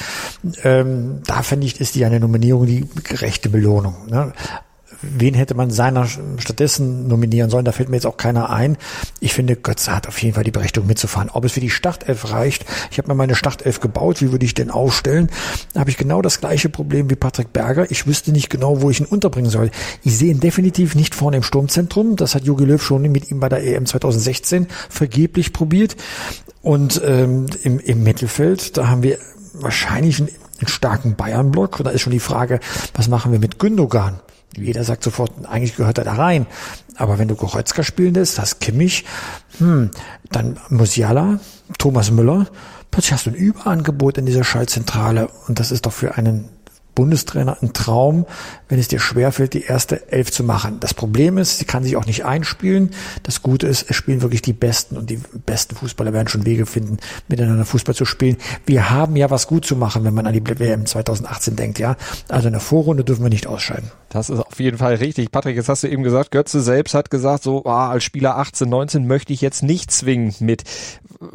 [0.63, 3.95] Ähm, da finde ich, ist die eine Nominierung die gerechte Belohnung.
[4.07, 4.33] Ne?
[5.01, 7.65] Wen hätte man seiner stattdessen nominieren sollen?
[7.65, 8.77] Da fällt mir jetzt auch keiner ein.
[9.19, 11.29] Ich finde, Götze hat auf jeden Fall die Berechtigung mitzufahren.
[11.31, 14.53] Ob es für die Startelf reicht, ich habe mir meine Startelf gebaut, wie würde ich
[14.53, 15.29] denn aufstellen?
[15.73, 17.89] Da habe ich genau das gleiche Problem wie Patrick Berger.
[17.91, 19.71] Ich wüsste nicht genau, wo ich ihn unterbringen soll.
[20.03, 22.15] Ich sehe ihn definitiv nicht vorne im Sturmzentrum.
[22.15, 25.95] Das hat Jogi Löw schon mit ihm bei der EM 2016 vergeblich probiert.
[26.61, 29.17] Und ähm, im, im Mittelfeld, da haben wir
[29.53, 31.79] wahrscheinlich einen, einen starken Bayern-Block.
[31.79, 32.59] Und da ist schon die Frage,
[32.93, 34.19] was machen wir mit Gündogan?
[34.55, 36.47] Jeder sagt sofort, eigentlich gehört er da rein.
[36.95, 39.05] Aber wenn du Goretzka spielen lässt, hast Kimmich,
[39.59, 39.91] hm,
[40.31, 41.39] dann Musiala,
[41.77, 42.47] Thomas Müller,
[42.89, 45.29] plötzlich hast du ein Überangebot in dieser Schaltzentrale.
[45.47, 46.49] Und das ist doch für einen
[46.97, 48.25] Bundestrainer ein Traum,
[48.69, 50.79] wenn es dir schwerfällt, die erste Elf zu machen.
[50.79, 52.89] Das Problem ist, sie kann sich auch nicht einspielen.
[53.21, 56.65] Das Gute ist, es spielen wirklich die Besten und die besten Fußballer werden schon Wege
[56.65, 58.37] finden, miteinander Fußball zu spielen.
[58.65, 61.97] Wir haben ja was gut zu machen, wenn man an die WM 2018 denkt, ja.
[62.29, 63.91] Also in der Vorrunde dürfen wir nicht ausscheiden.
[64.09, 65.31] Das ist auf jeden Fall richtig.
[65.31, 68.67] Patrick, jetzt hast du eben gesagt, Götze selbst hat gesagt, so ah, als Spieler 18,
[68.67, 70.63] 19 möchte ich jetzt nicht zwingend mit.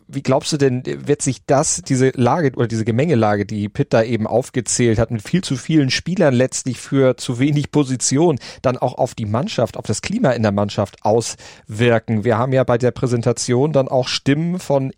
[0.08, 4.02] Wie glaubst du denn, wird sich das, diese Lage oder diese Gemengelage, die Pitt da
[4.02, 8.94] eben aufgezählt hat, mit viel zu vielen Spielern letztlich für zu wenig Position, dann auch
[8.94, 12.24] auf die Mannschaft, auf das Klima in der Mannschaft auswirken?
[12.24, 14.92] Wir haben ja bei der Präsentation dann auch Stimmen von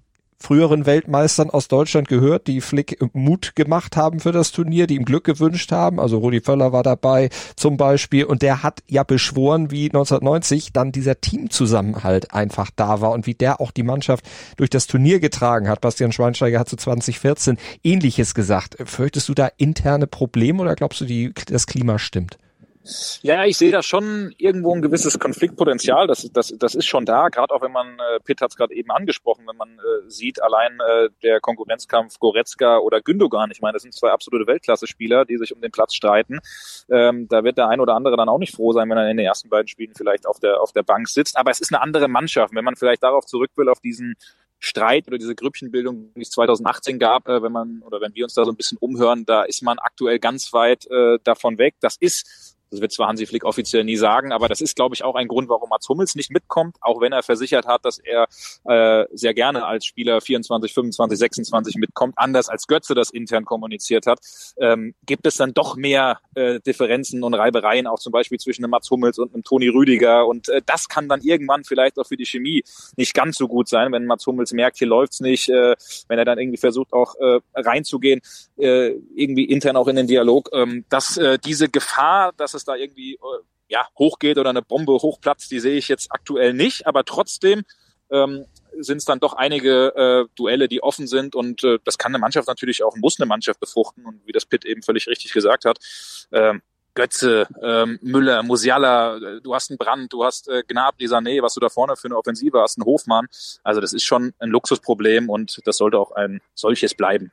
[0.45, 5.07] früheren Weltmeistern aus Deutschland gehört, die Flick Mut gemacht haben für das Turnier, die ihm
[5.07, 5.99] Glück gewünscht haben.
[5.99, 10.93] Also Rudi Völler war dabei zum Beispiel und der hat ja beschworen, wie 1990 dann
[10.93, 14.27] dieser Teamzusammenhalt einfach da war und wie der auch die Mannschaft
[14.59, 15.81] durch das Turnier getragen hat.
[15.81, 18.77] Bastian Schweinsteiger hat zu 2014 ähnliches gesagt.
[18.85, 22.37] Fürchtest du da interne Probleme oder glaubst du, die, das Klima stimmt?
[23.23, 26.07] Ja, ich sehe da schon irgendwo ein gewisses Konfliktpotenzial.
[26.07, 28.75] Das, das, das ist schon da, gerade auch wenn man, äh, Pitt hat es gerade
[28.75, 33.73] eben angesprochen, wenn man äh, sieht, allein äh, der Konkurrenzkampf Goretzka oder Gündogan, ich meine,
[33.73, 36.41] das sind zwei absolute Weltklasse-Spieler, die sich um den Platz streiten.
[36.91, 39.17] Ähm, da wird der ein oder andere dann auch nicht froh sein, wenn er in
[39.17, 41.39] den ersten beiden Spielen vielleicht auf der, auf der Bank sitzt.
[41.39, 42.55] Aber es ist eine andere Mannschaft.
[42.55, 44.15] Wenn man vielleicht darauf zurück will, auf diesen
[44.59, 48.35] Streit oder diese Grüppchenbildung, die es 2018 gab, äh, wenn man oder wenn wir uns
[48.35, 51.75] da so ein bisschen umhören, da ist man aktuell ganz weit äh, davon weg.
[51.81, 55.05] Das ist das wird zwar Hansi Flick offiziell nie sagen, aber das ist, glaube ich,
[55.05, 58.27] auch ein Grund, warum Mats Hummels nicht mitkommt, auch wenn er versichert hat, dass er
[58.65, 64.07] äh, sehr gerne als Spieler 24, 25, 26 mitkommt, anders als Götze das intern kommuniziert
[64.07, 64.19] hat.
[64.59, 68.71] Ähm, gibt es dann doch mehr äh, Differenzen und Reibereien, auch zum Beispiel zwischen einem
[68.71, 70.27] Mats Hummels und einem Toni Rüdiger.
[70.27, 72.65] Und äh, das kann dann irgendwann vielleicht auch für die Chemie
[72.97, 75.77] nicht ganz so gut sein, wenn Mats Hummels merkt, hier läuft's nicht, äh,
[76.09, 78.21] wenn er dann irgendwie versucht, auch äh, reinzugehen,
[78.57, 82.75] äh, irgendwie intern auch in den Dialog, ähm, dass äh, diese Gefahr, dass es da
[82.75, 83.19] irgendwie äh,
[83.69, 87.63] ja, hochgeht oder eine Bombe hochplatzt, die sehe ich jetzt aktuell nicht, aber trotzdem
[88.11, 88.47] ähm,
[88.79, 92.19] sind es dann doch einige äh, Duelle, die offen sind und äh, das kann eine
[92.19, 95.65] Mannschaft natürlich auch, muss eine Mannschaft befruchten und wie das Pitt eben völlig richtig gesagt
[95.65, 95.79] hat,
[96.33, 96.63] ähm,
[96.95, 101.55] Götze, ähm, Müller, Musiala, äh, du hast einen Brand, du hast äh, Gnabry, Sané, was
[101.55, 103.27] du da vorne für eine Offensive hast, einen Hofmann.
[103.65, 107.33] Also das ist schon ein Luxusproblem und das sollte auch ein solches bleiben.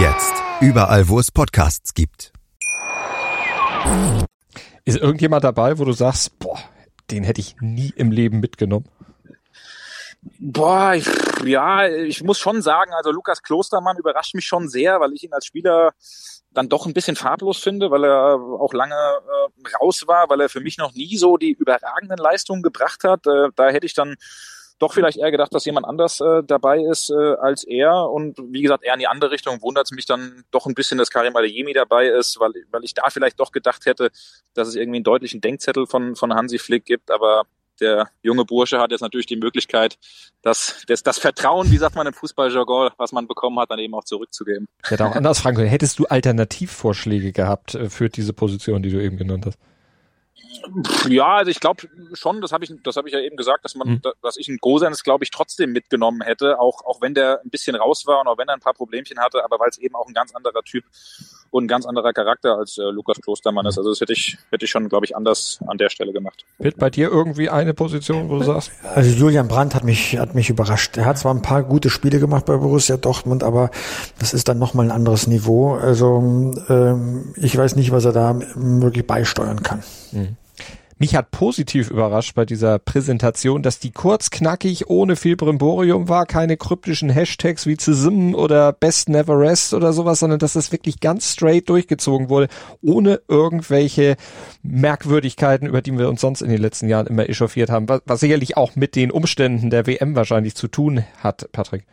[0.00, 0.32] Jetzt.
[0.62, 2.32] Überall, wo es Podcasts gibt.
[4.86, 6.58] Ist irgendjemand dabei, wo du sagst, boah,
[7.10, 8.88] den hätte ich nie im Leben mitgenommen?
[10.38, 11.06] Boah, ich,
[11.44, 15.34] ja, ich muss schon sagen, also Lukas Klostermann überrascht mich schon sehr, weil ich ihn
[15.34, 15.92] als Spieler
[16.50, 20.48] dann doch ein bisschen farblos finde, weil er auch lange äh, raus war, weil er
[20.48, 23.26] für mich noch nie so die überragenden Leistungen gebracht hat.
[23.26, 24.16] Äh, da hätte ich dann
[24.80, 28.10] doch vielleicht eher gedacht, dass jemand anders äh, dabei ist äh, als er.
[28.10, 30.98] Und wie gesagt, eher in die andere Richtung wundert es mich dann doch ein bisschen,
[30.98, 34.10] dass Karim Adeyemi dabei ist, weil, weil ich da vielleicht doch gedacht hätte,
[34.54, 37.10] dass es irgendwie einen deutlichen Denkzettel von, von Hansi Flick gibt.
[37.10, 37.44] Aber
[37.80, 39.98] der junge Bursche hat jetzt natürlich die Möglichkeit,
[40.42, 43.94] das, das, das Vertrauen, wie sagt man im Fußballjargon, was man bekommen hat, dann eben
[43.94, 44.66] auch zurückzugeben.
[44.84, 45.68] Ich hätte auch anders fragen können.
[45.68, 49.58] Hättest du Alternativvorschläge gehabt äh, für diese Position, die du eben genannt hast?
[51.08, 53.74] Ja, also ich glaube schon, das habe ich, das habe ich ja eben gesagt, dass
[53.74, 54.02] man, mhm.
[54.22, 57.76] dass ich einen Gosens, glaube ich, trotzdem mitgenommen hätte, auch auch wenn der ein bisschen
[57.76, 60.06] raus war und auch wenn er ein paar Problemchen hatte, aber weil es eben auch
[60.06, 60.84] ein ganz anderer Typ
[61.50, 63.76] und ein ganz anderer Charakter als äh, Lukas Klostermann ist.
[63.78, 66.44] Also das hätte ich, hätte ich schon, glaube ich, anders an der Stelle gemacht.
[66.58, 68.70] Wird bei dir irgendwie eine Position, wo du sagst?
[68.94, 70.96] Also Julian Brandt hat mich, hat mich überrascht.
[70.96, 73.70] Er hat zwar ein paar gute Spiele gemacht bei Borussia Dortmund, aber
[74.18, 75.74] das ist dann nochmal ein anderes Niveau.
[75.74, 79.82] Also ähm, ich weiß nicht, was er da wirklich beisteuern kann.
[80.12, 80.36] Mhm.
[81.02, 86.26] Mich hat positiv überrascht bei dieser Präsentation, dass die kurz knackig ohne viel Brimborium war,
[86.26, 91.00] keine kryptischen Hashtags wie Zism oder Best Never Rest oder sowas, sondern dass das wirklich
[91.00, 92.48] ganz straight durchgezogen wurde,
[92.82, 94.16] ohne irgendwelche
[94.62, 98.20] Merkwürdigkeiten, über die wir uns sonst in den letzten Jahren immer echauffiert haben, was, was
[98.20, 101.86] sicherlich auch mit den Umständen der WM wahrscheinlich zu tun hat, Patrick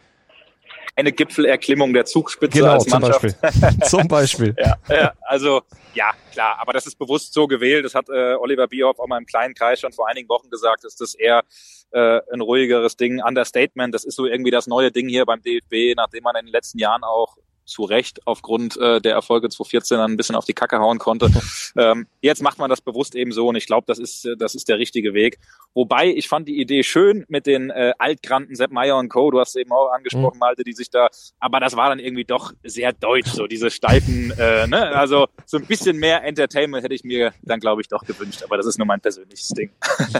[0.97, 3.21] eine Gipfelerklimmung der Zugspitze genau, als Mannschaft.
[3.21, 3.79] Zum Beispiel.
[3.87, 4.55] zum Beispiel.
[4.57, 5.61] ja, ja, also
[5.93, 7.85] ja, klar, aber das ist bewusst so gewählt.
[7.85, 10.83] Das hat äh, Oliver Bierhoff auch mal im kleinen Kreis schon vor einigen Wochen gesagt,
[10.85, 11.43] ist das eher
[11.91, 13.21] äh, ein ruhigeres Ding.
[13.21, 16.51] Understatement, das ist so irgendwie das neue Ding hier beim DFB, nachdem man in den
[16.51, 20.53] letzten Jahren auch zu Recht aufgrund äh, der Erfolge 2014 dann ein bisschen auf die
[20.53, 21.29] Kacke hauen konnte.
[21.77, 24.55] ähm, jetzt macht man das bewusst eben so und ich glaube, das ist, äh, das
[24.55, 25.39] ist der richtige Weg.
[25.73, 29.29] Wobei ich fand die Idee schön mit den äh, Altgranten Sepp Meyer und Co.
[29.29, 30.39] Du hast eben auch angesprochen, mhm.
[30.39, 34.31] Malte, die sich da, aber das war dann irgendwie doch sehr deutsch, so diese steifen,
[34.39, 34.95] äh, ne?
[34.95, 38.57] Also so ein bisschen mehr Entertainment hätte ich mir dann, glaube ich, doch gewünscht, aber
[38.57, 39.69] das ist nur mein persönliches Ding.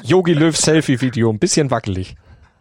[0.03, 2.15] Yogi Löw Selfie-Video, ein bisschen wackelig.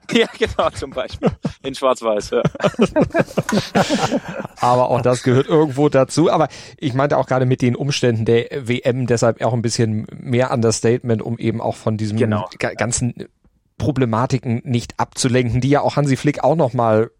[0.12, 1.30] Ja, genau, zum Beispiel.
[1.62, 2.42] In Schwarz-Weiß, ja.
[4.60, 6.30] Aber auch das gehört irgendwo dazu.
[6.30, 10.52] Aber ich meinte auch gerade mit den Umständen der WM, deshalb auch ein bisschen mehr
[10.52, 12.48] Understatement, um eben auch von diesem genau.
[12.76, 13.14] ganzen
[13.78, 17.10] Problematiken nicht abzulenken, die ja auch Hansi Flick auch nochmal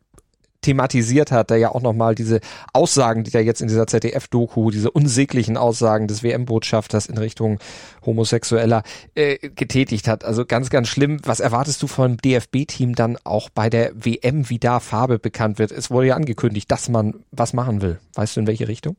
[0.66, 2.40] thematisiert hat, der ja auch nochmal diese
[2.72, 7.61] Aussagen, die da jetzt in dieser ZDF-Doku, diese unsäglichen Aussagen des WM-Botschafters in Richtung
[8.05, 8.83] Homosexueller
[9.14, 10.24] äh, getätigt hat.
[10.24, 11.20] Also ganz, ganz schlimm.
[11.22, 15.70] Was erwartest du vom DFB-Team dann auch bei der WM, wie da Farbe bekannt wird?
[15.70, 18.00] Es wurde ja angekündigt, dass man was machen will.
[18.14, 18.96] Weißt du in welche Richtung?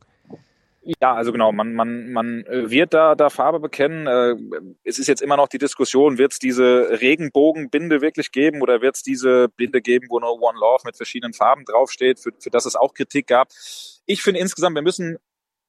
[1.02, 4.06] Ja, also genau, man, man, man äh, wird da, da Farbe bekennen.
[4.06, 4.36] Äh,
[4.84, 8.96] es ist jetzt immer noch die Diskussion, wird es diese Regenbogenbinde wirklich geben oder wird
[8.96, 12.64] es diese Binde geben, wo nur One Love mit verschiedenen Farben draufsteht, für, für das
[12.64, 13.48] es auch Kritik gab.
[14.06, 15.18] Ich finde insgesamt, wir müssen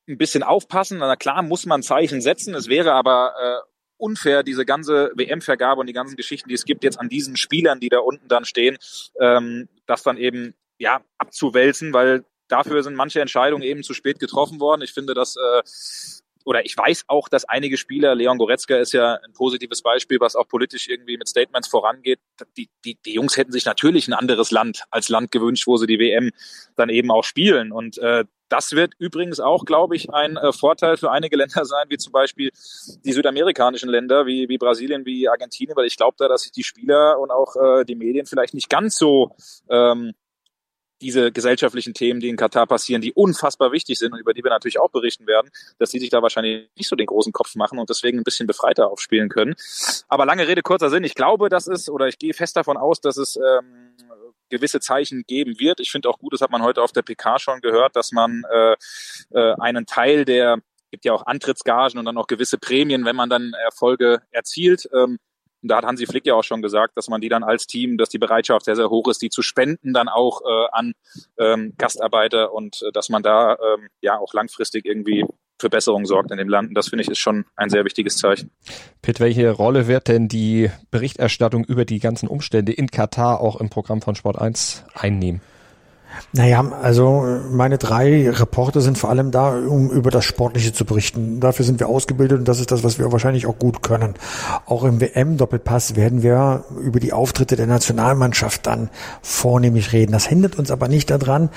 [0.08, 0.99] ein bisschen aufpassen.
[0.99, 2.55] Na klar muss man Zeichen setzen.
[2.55, 6.86] Es wäre aber äh, unfair, diese ganze WM-Vergabe und die ganzen Geschichten, die es gibt,
[6.86, 8.77] jetzt an diesen Spielern, die da unten dann stehen,
[9.19, 14.59] ähm, das dann eben ja abzuwälzen, weil dafür sind manche Entscheidungen eben zu spät getroffen
[14.59, 14.81] worden.
[14.81, 15.62] Ich finde, dass äh,
[16.45, 20.35] oder ich weiß auch, dass einige Spieler, Leon Goretzka ist ja ein positives Beispiel, was
[20.35, 22.19] auch politisch irgendwie mit Statements vorangeht.
[22.57, 25.85] Die, die, die Jungs hätten sich natürlich ein anderes Land als Land gewünscht, wo sie
[25.85, 26.31] die WM
[26.75, 27.71] dann eben auch spielen.
[27.71, 31.85] Und äh, das wird übrigens auch, glaube ich, ein äh, Vorteil für einige Länder sein,
[31.89, 32.51] wie zum Beispiel
[33.05, 36.63] die südamerikanischen Länder, wie, wie Brasilien, wie Argentinien, weil ich glaube da, dass sich die
[36.63, 39.35] Spieler und auch äh, die Medien vielleicht nicht ganz so
[39.69, 40.13] ähm,
[41.01, 44.51] diese gesellschaftlichen Themen, die in Katar passieren, die unfassbar wichtig sind und über die wir
[44.51, 47.79] natürlich auch berichten werden, dass die sich da wahrscheinlich nicht so den großen Kopf machen
[47.79, 49.55] und deswegen ein bisschen befreiter aufspielen können.
[50.07, 51.03] Aber lange Rede, kurzer Sinn.
[51.03, 53.95] Ich glaube, dass es, oder ich gehe fest davon aus, dass es ähm,
[54.49, 55.79] gewisse Zeichen geben wird.
[55.79, 58.43] Ich finde auch gut, das hat man heute auf der PK schon gehört, dass man
[58.51, 58.75] äh,
[59.31, 60.59] äh, einen Teil der
[60.91, 64.89] gibt ja auch Antrittsgagen und dann auch gewisse Prämien, wenn man dann Erfolge erzielt.
[64.91, 65.19] Ähm,
[65.62, 68.10] da hat Hansi Flick ja auch schon gesagt, dass man die dann als Team, dass
[68.10, 70.93] die Bereitschaft sehr, sehr hoch ist, die zu spenden dann auch äh, an
[71.38, 75.26] ähm, Gastarbeiter und äh, dass man da ähm, ja auch langfristig irgendwie
[75.60, 76.69] für Besserung sorgt in dem Land.
[76.69, 78.52] Und das finde ich ist schon ein sehr wichtiges Zeichen.
[79.02, 83.69] Pitt, welche Rolle wird denn die Berichterstattung über die ganzen Umstände in Katar auch im
[83.69, 85.41] Programm von Sport 1 einnehmen?
[86.34, 91.39] Naja, also meine drei Reporter sind vor allem da, um über das Sportliche zu berichten.
[91.39, 94.13] Dafür sind wir ausgebildet und das ist das, was wir wahrscheinlich auch gut können.
[94.65, 98.89] Auch im WM-Doppelpass werden wir über die Auftritte der Nationalmannschaft dann
[99.22, 100.12] vornehmlich reden.
[100.12, 101.50] Das hindert uns aber nicht daran,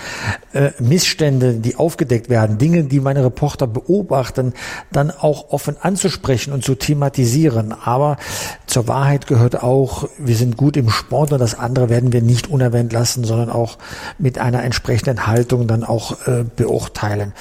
[0.52, 4.54] äh, Missstände, die aufgedeckt werden, Dinge, die meine Reporter beobachten,
[4.90, 7.74] dann auch offen anzusprechen und zu thematisieren.
[7.84, 8.16] Aber
[8.66, 12.50] zur Wahrheit gehört auch, wir sind gut im Sport und das andere werden wir nicht
[12.50, 13.78] unerwähnt lassen, sondern auch
[14.18, 17.32] mit einer entsprechenden Haltung dann auch äh, beurteilen.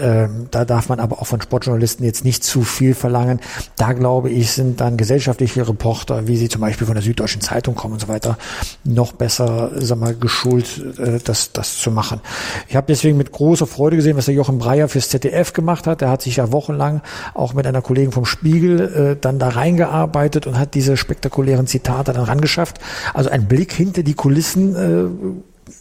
[0.00, 3.40] Ähm, da darf man aber auch von Sportjournalisten jetzt nicht zu viel verlangen.
[3.76, 7.74] Da glaube ich, sind dann gesellschaftliche Reporter, wie sie zum Beispiel von der Süddeutschen Zeitung
[7.74, 8.38] kommen und so weiter,
[8.84, 12.20] noch besser, sag mal, geschult, äh, das, das zu machen.
[12.68, 16.02] Ich habe deswegen mit großer Freude gesehen, was der Jochen Breyer fürs ZDF gemacht hat.
[16.02, 17.02] Er hat sich ja wochenlang
[17.34, 22.12] auch mit einer Kollegin vom Spiegel äh, dann da reingearbeitet und hat diese spektakulären Zitate
[22.12, 22.78] dann rangeschafft.
[23.12, 25.34] Also ein Blick hinter die Kulissen äh,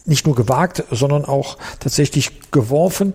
[0.05, 3.13] nicht nur gewagt, sondern auch tatsächlich geworfen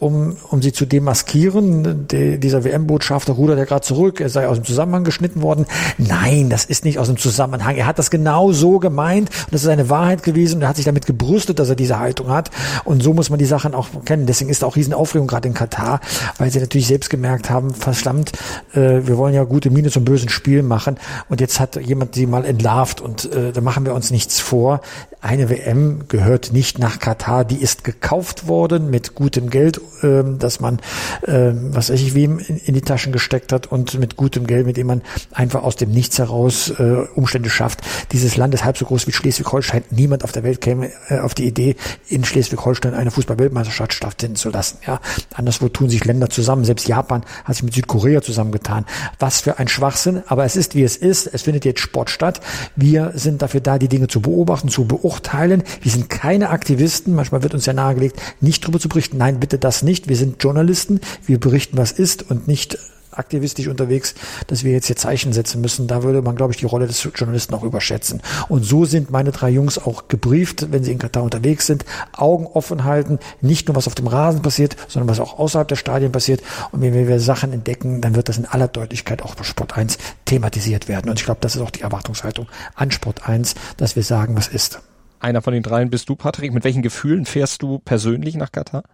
[0.00, 2.08] um, um sie zu demaskieren.
[2.08, 5.66] De, dieser WM-Botschafter rudert ja gerade zurück, er sei aus dem Zusammenhang geschnitten worden.
[5.98, 7.76] Nein, das ist nicht aus dem Zusammenhang.
[7.76, 10.76] Er hat das genau so gemeint und das ist eine Wahrheit gewesen und er hat
[10.76, 12.50] sich damit gebrüstet, dass er diese Haltung hat.
[12.84, 14.26] Und so muss man die Sachen auch kennen.
[14.26, 16.00] Deswegen ist auch Riesenaufregung gerade in Katar,
[16.38, 18.32] weil sie natürlich selbst gemerkt haben, verschlammt,
[18.72, 20.96] äh, wir wollen ja gute Miene zum bösen Spiel machen
[21.28, 24.80] und jetzt hat jemand sie mal entlarvt und äh, da machen wir uns nichts vor.
[25.20, 30.60] Eine WM gehört nicht nach Katar, die ist gekauft worden mit gutem Geld ähm, dass
[30.60, 30.80] man,
[31.26, 34.76] ähm, was weiß ich, wem in, die Taschen gesteckt hat und mit gutem Geld, mit
[34.76, 37.80] dem man einfach aus dem Nichts heraus äh, Umstände schafft.
[38.12, 39.84] Dieses Land ist halb so groß wie Schleswig-Holstein.
[39.90, 41.76] Niemand auf der Welt käme äh, auf die Idee,
[42.08, 44.78] in Schleswig-Holstein eine Fußball-Weltmeisterschaft stattfinden zu lassen.
[44.86, 45.00] Ja,
[45.34, 46.64] anderswo tun sich Länder zusammen.
[46.64, 48.86] Selbst Japan hat sich mit Südkorea zusammengetan.
[49.18, 50.22] Was für ein Schwachsinn.
[50.26, 51.26] Aber es ist, wie es ist.
[51.26, 52.40] Es findet jetzt Sport statt.
[52.76, 55.62] Wir sind dafür da, die Dinge zu beobachten, zu beurteilen.
[55.82, 57.14] Wir sind keine Aktivisten.
[57.14, 59.18] Manchmal wird uns ja nahegelegt, nicht drüber zu berichten.
[59.18, 60.08] Nein, bitte das nicht.
[60.08, 62.78] Wir sind Journalisten, wir berichten, was ist und nicht
[63.12, 64.14] aktivistisch unterwegs,
[64.46, 65.86] dass wir jetzt hier Zeichen setzen müssen.
[65.86, 68.22] Da würde man, glaube ich, die Rolle des Journalisten auch überschätzen.
[68.48, 71.84] Und so sind meine drei Jungs auch gebrieft, wenn sie in Katar unterwegs sind.
[72.12, 75.76] Augen offen halten, nicht nur was auf dem Rasen passiert, sondern was auch außerhalb der
[75.76, 76.42] Stadien passiert.
[76.72, 79.98] Und wenn wir Sachen entdecken, dann wird das in aller Deutlichkeit auch bei Sport 1
[80.24, 81.10] thematisiert werden.
[81.10, 84.48] Und ich glaube, das ist auch die Erwartungshaltung an Sport 1, dass wir sagen, was
[84.48, 84.80] ist.
[85.18, 86.54] Einer von den dreien bist du, Patrick.
[86.54, 88.84] Mit welchen Gefühlen fährst du persönlich nach Katar?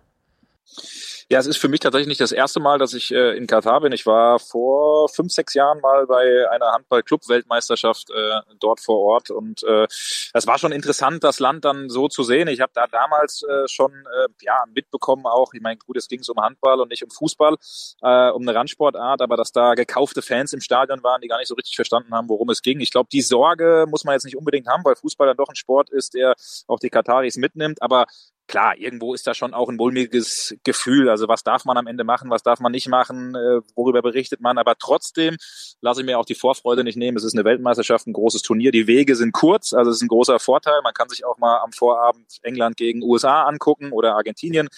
[1.29, 3.81] Ja, es ist für mich tatsächlich nicht das erste Mal, dass ich äh, in Katar
[3.81, 3.93] bin.
[3.93, 9.63] Ich war vor fünf, sechs Jahren mal bei einer Handball-Club-Weltmeisterschaft äh, dort vor Ort und
[9.65, 9.87] äh,
[10.33, 12.49] das war schon interessant, das Land dann so zu sehen.
[12.49, 16.21] Ich habe da damals äh, schon äh, ja mitbekommen auch, ich meine, gut, es ging
[16.29, 17.57] um Handball und nicht um Fußball,
[18.03, 21.49] äh, um eine Randsportart, aber dass da gekaufte Fans im Stadion waren, die gar nicht
[21.49, 22.81] so richtig verstanden haben, worum es ging.
[22.81, 25.57] Ich glaube, die Sorge muss man jetzt nicht unbedingt haben, weil Fußball dann doch ein
[25.57, 26.35] Sport ist, der
[26.67, 28.07] auch die Kataris mitnimmt, aber
[28.47, 31.09] klar, irgendwo ist da schon auch ein mulmiges Gefühl.
[31.09, 34.41] Also was darf man am Ende machen, was darf man nicht machen, äh, worüber berichtet
[34.41, 34.59] man.
[34.59, 35.37] Aber trotzdem
[35.81, 37.17] lasse ich mir auch die Vorfreude nicht nehmen.
[37.17, 38.73] Es ist eine Weltmeisterschaft, ein großes Turnier.
[38.73, 40.81] Die Wege sind kurz, also es ist ein großer Vorteil.
[40.83, 44.69] Man kann sich auch mal am Vorabend England gegen USA angucken oder Argentinien.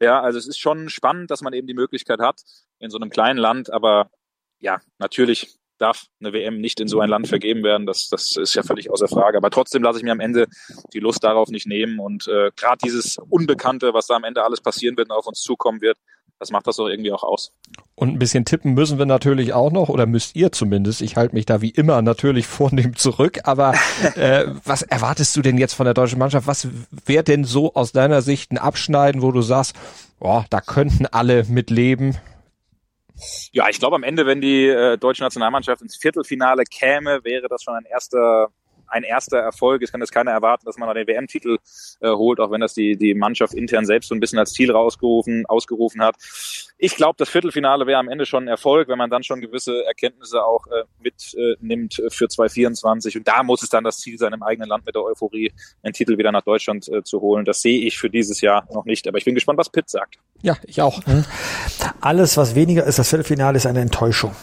[0.00, 2.42] Ja, also es ist schon spannend, dass man eben die Möglichkeit hat
[2.78, 3.72] in so einem kleinen Land.
[3.72, 4.10] Aber
[4.58, 7.86] ja, natürlich darf eine WM nicht in so ein Land vergeben werden.
[7.86, 9.38] Das, das ist ja völlig außer Frage.
[9.38, 10.46] Aber trotzdem lasse ich mir am Ende
[10.92, 11.98] die Lust darauf nicht nehmen.
[11.98, 15.40] Und äh, gerade dieses Unbekannte, was da am Ende alles passieren wird und auf uns
[15.40, 15.98] zukommen wird,
[16.38, 17.52] das macht das doch irgendwie auch aus.
[17.96, 21.02] Und ein bisschen tippen müssen wir natürlich auch noch, oder müsst ihr zumindest.
[21.02, 23.40] Ich halte mich da wie immer natürlich vornehm zurück.
[23.44, 23.74] Aber
[24.14, 26.46] äh, was erwartest du denn jetzt von der deutschen Mannschaft?
[26.46, 26.68] Was
[27.06, 29.74] wäre denn so aus deiner Sicht ein Abschneiden, wo du sagst,
[30.20, 32.16] boah, da könnten alle mit leben?
[33.52, 37.62] Ja, ich glaube am Ende, wenn die äh, deutsche Nationalmannschaft ins Viertelfinale käme, wäre das
[37.62, 38.50] schon ein erster
[38.88, 39.82] ein erster Erfolg.
[39.82, 41.58] Es kann jetzt keiner erwarten, dass man den WM-Titel
[42.00, 44.70] äh, holt, auch wenn das die, die Mannschaft intern selbst so ein bisschen als Ziel
[44.70, 46.16] rausgerufen, ausgerufen hat.
[46.78, 49.84] Ich glaube, das Viertelfinale wäre am Ende schon ein Erfolg, wenn man dann schon gewisse
[49.84, 53.16] Erkenntnisse auch äh, mitnimmt äh, für 2024.
[53.16, 55.52] Und da muss es dann das Ziel sein, im eigenen Land mit der Euphorie
[55.82, 57.44] einen Titel wieder nach Deutschland äh, zu holen.
[57.44, 59.06] Das sehe ich für dieses Jahr noch nicht.
[59.08, 60.18] Aber ich bin gespannt, was Pitt sagt.
[60.42, 61.00] Ja, ich auch.
[62.00, 64.34] Alles, was weniger ist, das Viertelfinale ist eine Enttäuschung.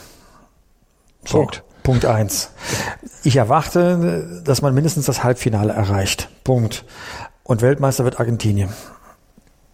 [1.26, 1.40] So.
[1.40, 1.64] Punkt.
[1.84, 2.52] Punkt eins.
[3.24, 6.30] Ich erwarte, dass man mindestens das Halbfinale erreicht.
[6.44, 6.84] Punkt.
[7.44, 8.74] Und Weltmeister wird Argentinien.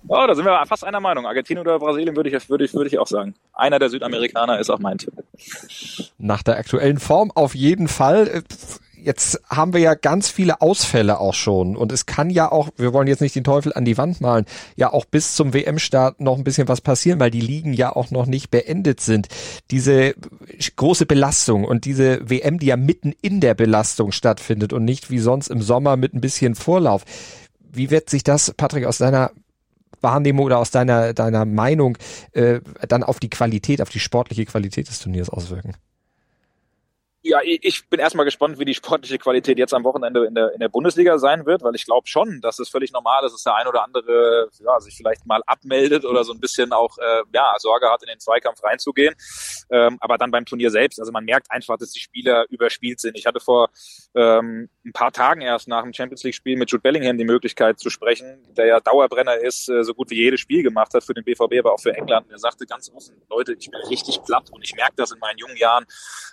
[0.08, 1.26] Oh, da sind wir fast einer Meinung.
[1.26, 3.36] Argentinien oder Brasilien würde ich, würde ich, würde ich auch sagen.
[3.54, 5.14] Einer der Südamerikaner ist auch mein Tipp.
[6.18, 8.44] Nach der aktuellen Form auf jeden Fall
[9.04, 12.94] jetzt haben wir ja ganz viele Ausfälle auch schon und es kann ja auch, wir
[12.94, 16.38] wollen jetzt nicht den Teufel an die Wand malen, ja auch bis zum WM-Start noch
[16.38, 19.28] ein bisschen was passieren, weil die Ligen ja auch noch nicht beendet sind.
[19.72, 20.14] Diese
[20.76, 25.20] große Belastung und diese WM, die ja mitten in der Belastung stattfindet und nicht wie
[25.20, 27.04] sonst im Sommer mit ein bisschen Vorlauf.
[27.60, 29.32] Wie wird sich das, Patrick, aus deiner
[30.02, 31.98] Wahrnehmung oder aus deiner, deiner Meinung
[32.34, 35.74] äh, dann auf die Qualität, auf die sportliche Qualität des Turniers auswirken?
[37.24, 40.60] Ja, ich bin erstmal gespannt, wie die sportliche Qualität jetzt am Wochenende in der, in
[40.60, 43.54] der Bundesliga sein wird, weil ich glaube schon, dass es völlig normal ist, dass der
[43.58, 47.54] ein oder andere ja, sich vielleicht mal abmeldet oder so ein bisschen auch äh, ja,
[47.60, 49.14] Sorge hat, in den Zweikampf reinzugehen.
[49.70, 53.16] Ähm, aber dann beim Turnier selbst, also man merkt einfach, dass die Spieler überspielt sind.
[53.16, 53.70] Ich hatte vor
[54.16, 57.92] ähm, ein paar Tagen erst nach dem Champions League-Spiel mit Jude Bellingham die Möglichkeit zu
[57.92, 61.24] sprechen, der ja Dauerbrenner ist, äh, so gut wie jedes Spiel gemacht hat für den
[61.24, 62.26] BVB, aber auch für England.
[62.26, 65.20] Und er sagte ganz offen, Leute, ich bin richtig platt und ich merke das in
[65.20, 65.86] meinen jungen Jahren,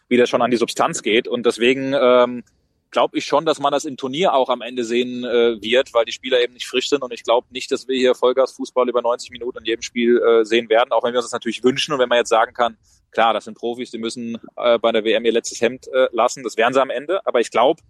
[0.08, 1.28] wie das schon an die Substanz geht.
[1.28, 2.44] Und deswegen ähm,
[2.90, 6.04] glaube ich schon, dass man das im Turnier auch am Ende sehen äh, wird, weil
[6.04, 7.02] die Spieler eben nicht frisch sind.
[7.02, 10.44] Und ich glaube nicht, dass wir hier Vollgas-Fußball über 90 Minuten in jedem Spiel äh,
[10.44, 11.92] sehen werden, auch wenn wir uns das natürlich wünschen.
[11.92, 12.76] Und wenn man jetzt sagen kann,
[13.10, 16.42] klar, das sind Profis, die müssen äh, bei der WM ihr letztes Hemd äh, lassen,
[16.42, 17.82] das werden sie am Ende, aber ich glaube,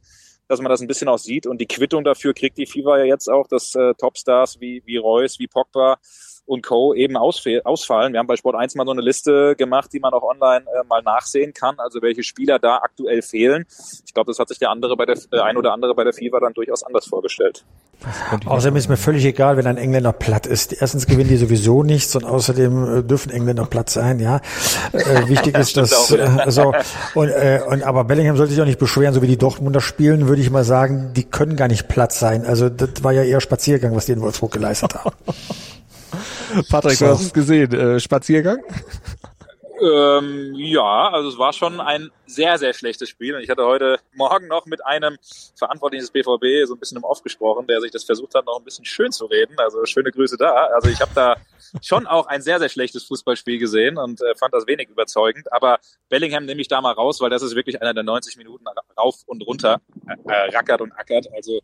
[0.49, 1.47] dass man das ein bisschen auch sieht.
[1.47, 4.97] Und die Quittung dafür kriegt die FIFA ja jetzt auch, dass äh, Topstars wie, wie
[4.97, 5.99] Reus, wie Pogba
[6.49, 6.95] und Co.
[6.95, 8.13] eben ausfallen.
[8.13, 10.85] Wir haben bei Sport 1 mal so eine Liste gemacht, die man auch online äh,
[10.89, 13.67] mal nachsehen kann, also welche Spieler da aktuell fehlen.
[14.07, 16.15] Ich glaube, das hat sich der andere bei der äh, ein oder andere bei der
[16.15, 17.65] FIFA dann durchaus anders vorgestellt.
[18.47, 20.73] Außerdem ist mir völlig egal, wenn ein Engländer platt ist.
[20.81, 24.41] Erstens gewinnen die sowieso nichts und außerdem äh, dürfen Engländer platt sein, ja.
[24.93, 26.73] Äh, wichtig ist, dass äh, so
[27.15, 30.29] und, äh, und aber Bellingham sollte sich auch nicht beschweren, so wie die Dortmunder spielen,
[30.29, 32.47] würde ich mal sagen, die können gar nicht platt sein.
[32.47, 35.15] Also das war ja eher Spaziergang, was die in Wolfsburg geleistet haben.
[36.69, 37.07] Patrick, so.
[37.07, 37.73] du hast es gesehen.
[37.73, 38.59] Äh, Spaziergang?
[39.81, 43.37] Ähm, ja, also es war schon ein sehr, sehr schlechtes Spiel.
[43.37, 45.17] Und ich hatte heute Morgen noch mit einem
[45.57, 48.59] Verantwortlichen des BVB so ein bisschen im Off gesprochen, der sich das versucht hat, noch
[48.59, 49.55] ein bisschen schön zu reden.
[49.59, 50.53] Also schöne Grüße da.
[50.75, 51.37] Also ich habe da
[51.83, 55.53] schon auch ein sehr, sehr schlechtes Fußballspiel gesehen und äh, fand das wenig überzeugend.
[55.53, 58.65] Aber Bellingham nehme ich da mal raus, weil das ist wirklich einer der 90 Minuten
[58.99, 61.29] rauf und runter äh, rackert und ackert.
[61.35, 61.61] Also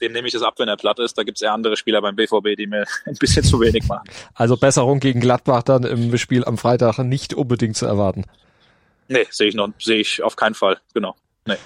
[0.00, 1.16] dem nehme ich das ab, wenn er platt ist.
[1.16, 4.08] Da gibt es ja andere Spieler beim BVB, die mir ein bisschen zu wenig machen.
[4.34, 8.24] Also Besserung gegen Gladbach dann im Spiel am Freitag nicht unbedingt zu erwarten.
[9.08, 11.14] Nee, sehe ich noch, sehe ich auf keinen Fall, genau.
[11.46, 11.56] Nee.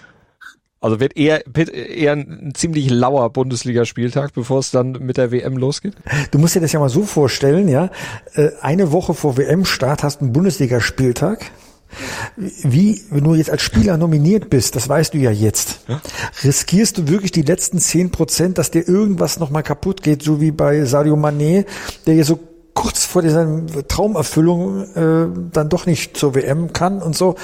[0.83, 5.95] Also wird eher, eher ein ziemlich lauer Bundesligaspieltag, bevor es dann mit der WM losgeht?
[6.31, 7.91] Du musst dir das ja mal so vorstellen, ja.
[8.33, 11.51] Äh, eine Woche vor WM-Start hast du einen Bundesligaspieltag
[12.37, 15.81] wie, wenn du jetzt als Spieler nominiert bist, das weißt du ja jetzt,
[16.45, 20.51] riskierst du wirklich die letzten zehn Prozent, dass dir irgendwas nochmal kaputt geht, so wie
[20.51, 21.67] bei Sadio Mané,
[22.07, 22.39] der ja so
[22.81, 23.47] kurz vor dieser
[23.89, 27.35] Traumerfüllung äh, dann doch nicht zur WM kann und so.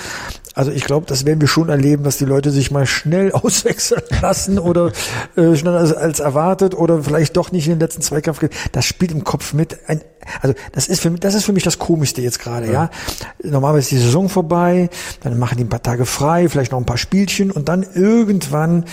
[0.55, 4.01] Also ich glaube, das werden wir schon erleben, dass die Leute sich mal schnell auswechseln
[4.23, 4.93] lassen oder
[5.37, 8.41] äh, schneller als, als erwartet oder vielleicht doch nicht in den letzten Zweikampf.
[8.73, 9.77] Das spielt im Kopf mit.
[9.87, 10.01] Ein,
[10.41, 12.67] also das ist für mich, das ist für mich das Komischste jetzt gerade.
[12.67, 12.73] Ja.
[12.73, 14.89] ja, normalerweise ist die Saison vorbei,
[15.23, 18.87] dann machen die ein paar Tage frei, vielleicht noch ein paar Spielchen und dann irgendwann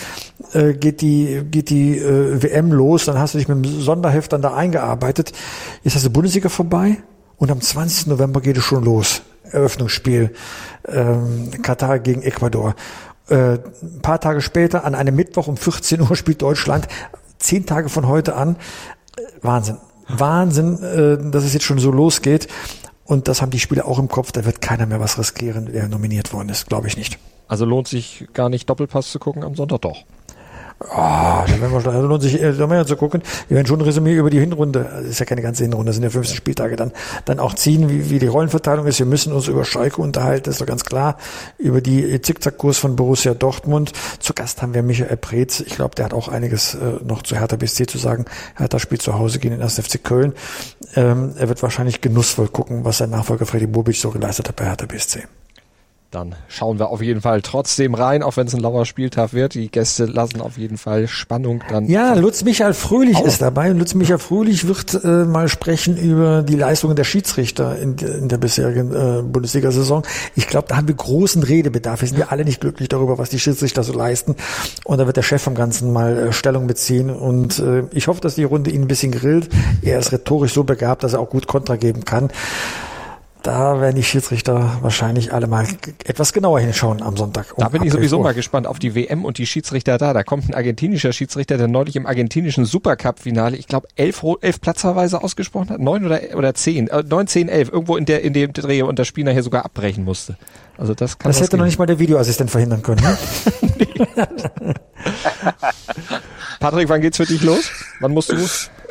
[0.53, 3.05] äh, geht die geht die äh, WM los.
[3.05, 5.31] Dann hast du dich mit dem Sonderheft dann da eingearbeitet.
[5.83, 6.97] Jetzt hast du Bundesliga vorbei
[7.37, 8.07] und am 20.
[8.07, 9.21] November geht es schon los.
[9.51, 10.33] Eröffnungsspiel
[10.87, 12.73] ähm, Katar gegen Ecuador.
[13.29, 16.87] Äh, ein paar Tage später, an einem Mittwoch um 14 Uhr spielt Deutschland.
[17.37, 18.55] Zehn Tage von heute an.
[19.15, 19.77] Äh, Wahnsinn.
[20.07, 22.47] Wahnsinn, äh, dass es jetzt schon so losgeht.
[23.03, 24.31] Und das haben die Spieler auch im Kopf.
[24.31, 26.67] Da wird keiner mehr was riskieren, der nominiert worden ist.
[26.67, 27.19] Glaube ich nicht.
[27.47, 30.03] Also lohnt sich gar nicht Doppelpass zu gucken am Sonntag doch.
[30.79, 33.21] Oh, da werden wir schon, also lohnt sich, da werden wir zu gucken.
[33.47, 35.95] Wir werden schon ein Resümee über die Hinrunde, das ist ja keine ganze Hinrunde, das
[35.95, 36.91] sind ja 15 Spieltage, dann,
[37.25, 38.99] dann auch ziehen, wie, wie die Rollenverteilung ist.
[38.99, 41.17] Wir müssen uns über Schalke unterhalten, das ist doch ganz klar.
[41.57, 43.93] Über die Zickzackkurs von Borussia Dortmund.
[44.19, 45.61] Zu Gast haben wir Michael Preetz.
[45.61, 48.25] Ich glaube, der hat auch einiges äh, noch zu Hertha BSC zu sagen.
[48.55, 49.79] Hertha spielt zu Hause gegen den 1.
[49.79, 50.33] FC Köln.
[50.95, 54.65] Ähm, er wird wahrscheinlich genussvoll gucken, was sein Nachfolger Freddy Bobic so geleistet hat bei
[54.65, 55.23] Hertha BSC
[56.13, 59.53] dann schauen wir auf jeden Fall trotzdem rein, auch wenn es ein lauer Spieltag wird.
[59.55, 61.85] Die Gäste lassen auf jeden Fall Spannung dann.
[61.85, 63.25] Ja, Lutz Michael Fröhlich auf.
[63.25, 63.69] ist dabei.
[63.69, 68.37] Lutz Michael Fröhlich wird äh, mal sprechen über die Leistungen der Schiedsrichter in, in der
[68.37, 70.03] bisherigen äh, Bundesliga-Saison.
[70.35, 72.01] Ich glaube, da haben wir großen Redebedarf.
[72.01, 74.35] Wir sind ja alle nicht glücklich darüber, was die Schiedsrichter so leisten.
[74.83, 77.09] Und da wird der Chef vom Ganzen mal äh, Stellung beziehen.
[77.09, 79.49] Und äh, ich hoffe, dass die Runde ihn ein bisschen grillt.
[79.81, 82.29] Er ist rhetorisch so begabt, dass er auch gut Kontra geben kann.
[83.43, 85.67] Da werden die Schiedsrichter wahrscheinlich alle mal
[86.05, 87.57] etwas genauer hinschauen am Sonntag.
[87.57, 90.13] Um da bin ich sowieso mal gespannt auf die WM und die Schiedsrichter da.
[90.13, 95.21] Da kommt ein argentinischer Schiedsrichter, der neulich im argentinischen Supercup-Finale, ich glaube, elf, elf Platzverweise
[95.21, 98.53] ausgesprochen hat, neun oder, oder zehn, äh, neun, zehn, elf, irgendwo in der, in dem
[98.53, 100.37] Dreh und das Spiel nachher sogar abbrechen musste.
[100.77, 101.59] Also das kann Das hätte gehen.
[101.59, 103.01] noch nicht mal der Videoassistent verhindern können.
[103.03, 103.17] Ne?
[106.61, 107.69] Patrick, wann geht's für dich los?
[107.99, 108.37] Wann musst du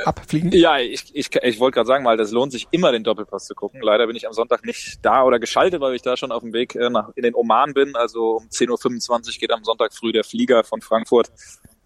[0.07, 0.53] abfliegen?
[0.53, 3.55] Ja, ich, ich, ich wollte gerade sagen, mal, das lohnt sich immer, den Doppelpass zu
[3.55, 3.81] gucken.
[3.83, 6.53] Leider bin ich am Sonntag nicht da oder geschaltet, weil ich da schon auf dem
[6.53, 7.97] Weg äh, nach, in den Oman bin.
[7.97, 11.31] Also um 10.25 Uhr geht am Sonntag früh der Flieger von Frankfurt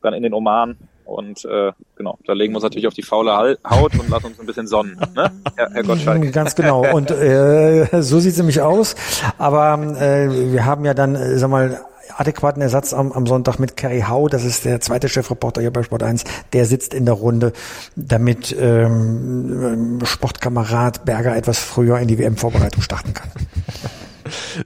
[0.03, 0.77] dann in den Oman.
[1.05, 4.41] Und äh, genau, da legen wir uns natürlich auf die faule Haut und lassen uns
[4.41, 5.31] ein bisschen sonnen, ne?
[5.55, 6.33] Herr, Herr Gottschalk.
[6.33, 6.85] Ganz genau.
[6.95, 8.97] Und äh, so sieht's nämlich aus.
[9.39, 11.81] Aber äh, wir haben ja dann, äh, sag mal,
[12.16, 15.83] adäquaten Ersatz am, am Sonntag mit Kerry Howe, das ist der zweite Chefreporter hier bei
[15.83, 17.53] Sport 1, der sitzt in der Runde,
[17.97, 23.31] damit ähm, Sportkamerad Berger etwas früher in die WM-Vorbereitung starten kann.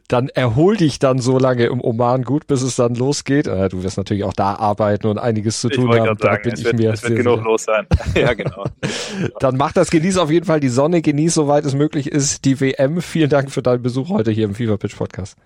[0.08, 3.46] dann erhol dich dann so lange im Oman gut, bis es dann losgeht.
[3.46, 6.16] Äh, du wirst natürlich auch da arbeiten und einiges zu Ich tun haben.
[6.18, 7.48] Da sagen, bin es ich wird, mir es wird sehr genug sicher.
[7.48, 7.86] los sein.
[8.14, 8.64] ja, genau.
[9.38, 12.60] Dann mach das, genieß auf jeden Fall die Sonne, genieß soweit es möglich ist die
[12.60, 13.00] WM.
[13.02, 15.36] Vielen Dank für deinen Besuch heute hier im FIFA Pitch Podcast.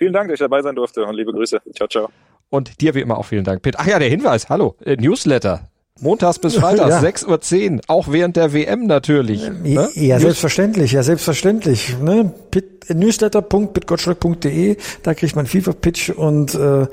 [0.00, 1.60] Vielen Dank, dass ich dabei sein durfte und liebe Grüße.
[1.76, 2.08] Ciao, ciao.
[2.48, 3.74] Und dir wie immer auch vielen Dank, Pitt.
[3.78, 5.60] Ach ja, der Hinweis, hallo, äh, Newsletter.
[6.00, 7.08] Montags bis Freitags, Ja.
[7.36, 9.42] 6.10 Uhr, auch während der WM natürlich.
[9.42, 9.88] Ja, ne?
[9.92, 11.98] ja News- selbstverständlich, ja, selbstverständlich.
[11.98, 12.32] Ne?
[12.50, 16.86] Pit- Newsletter.bitgottschalk.de, da kriegt man FIFA-Pitch und äh,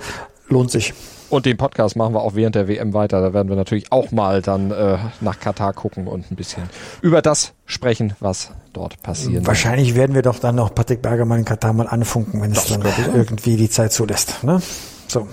[0.49, 0.93] lohnt sich.
[1.29, 3.21] Und den Podcast machen wir auch während der WM weiter.
[3.21, 6.63] Da werden wir natürlich auch mal dann äh, nach Katar gucken und ein bisschen
[7.01, 9.47] über das sprechen, was dort passieren wird.
[9.47, 12.83] Wahrscheinlich werden wir doch dann noch Patrick Bergermann in Katar mal anfunken, wenn es dann
[13.13, 14.43] irgendwie die Zeit zulässt.
[14.43, 14.61] Ne?
[15.07, 15.27] So.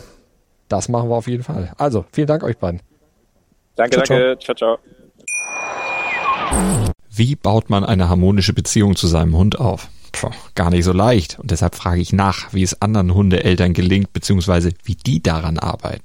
[0.68, 1.72] Das machen wir auf jeden Fall.
[1.76, 2.80] Also, vielen Dank euch beiden.
[3.76, 4.38] Danke, Ciao, danke.
[4.42, 4.78] Ciao, ciao.
[7.10, 9.88] Wie baut man eine harmonische Beziehung zu seinem Hund auf?
[10.12, 11.38] Puh, gar nicht so leicht.
[11.38, 16.04] Und deshalb frage ich nach, wie es anderen Hundeeltern gelingt, beziehungsweise wie die daran arbeiten.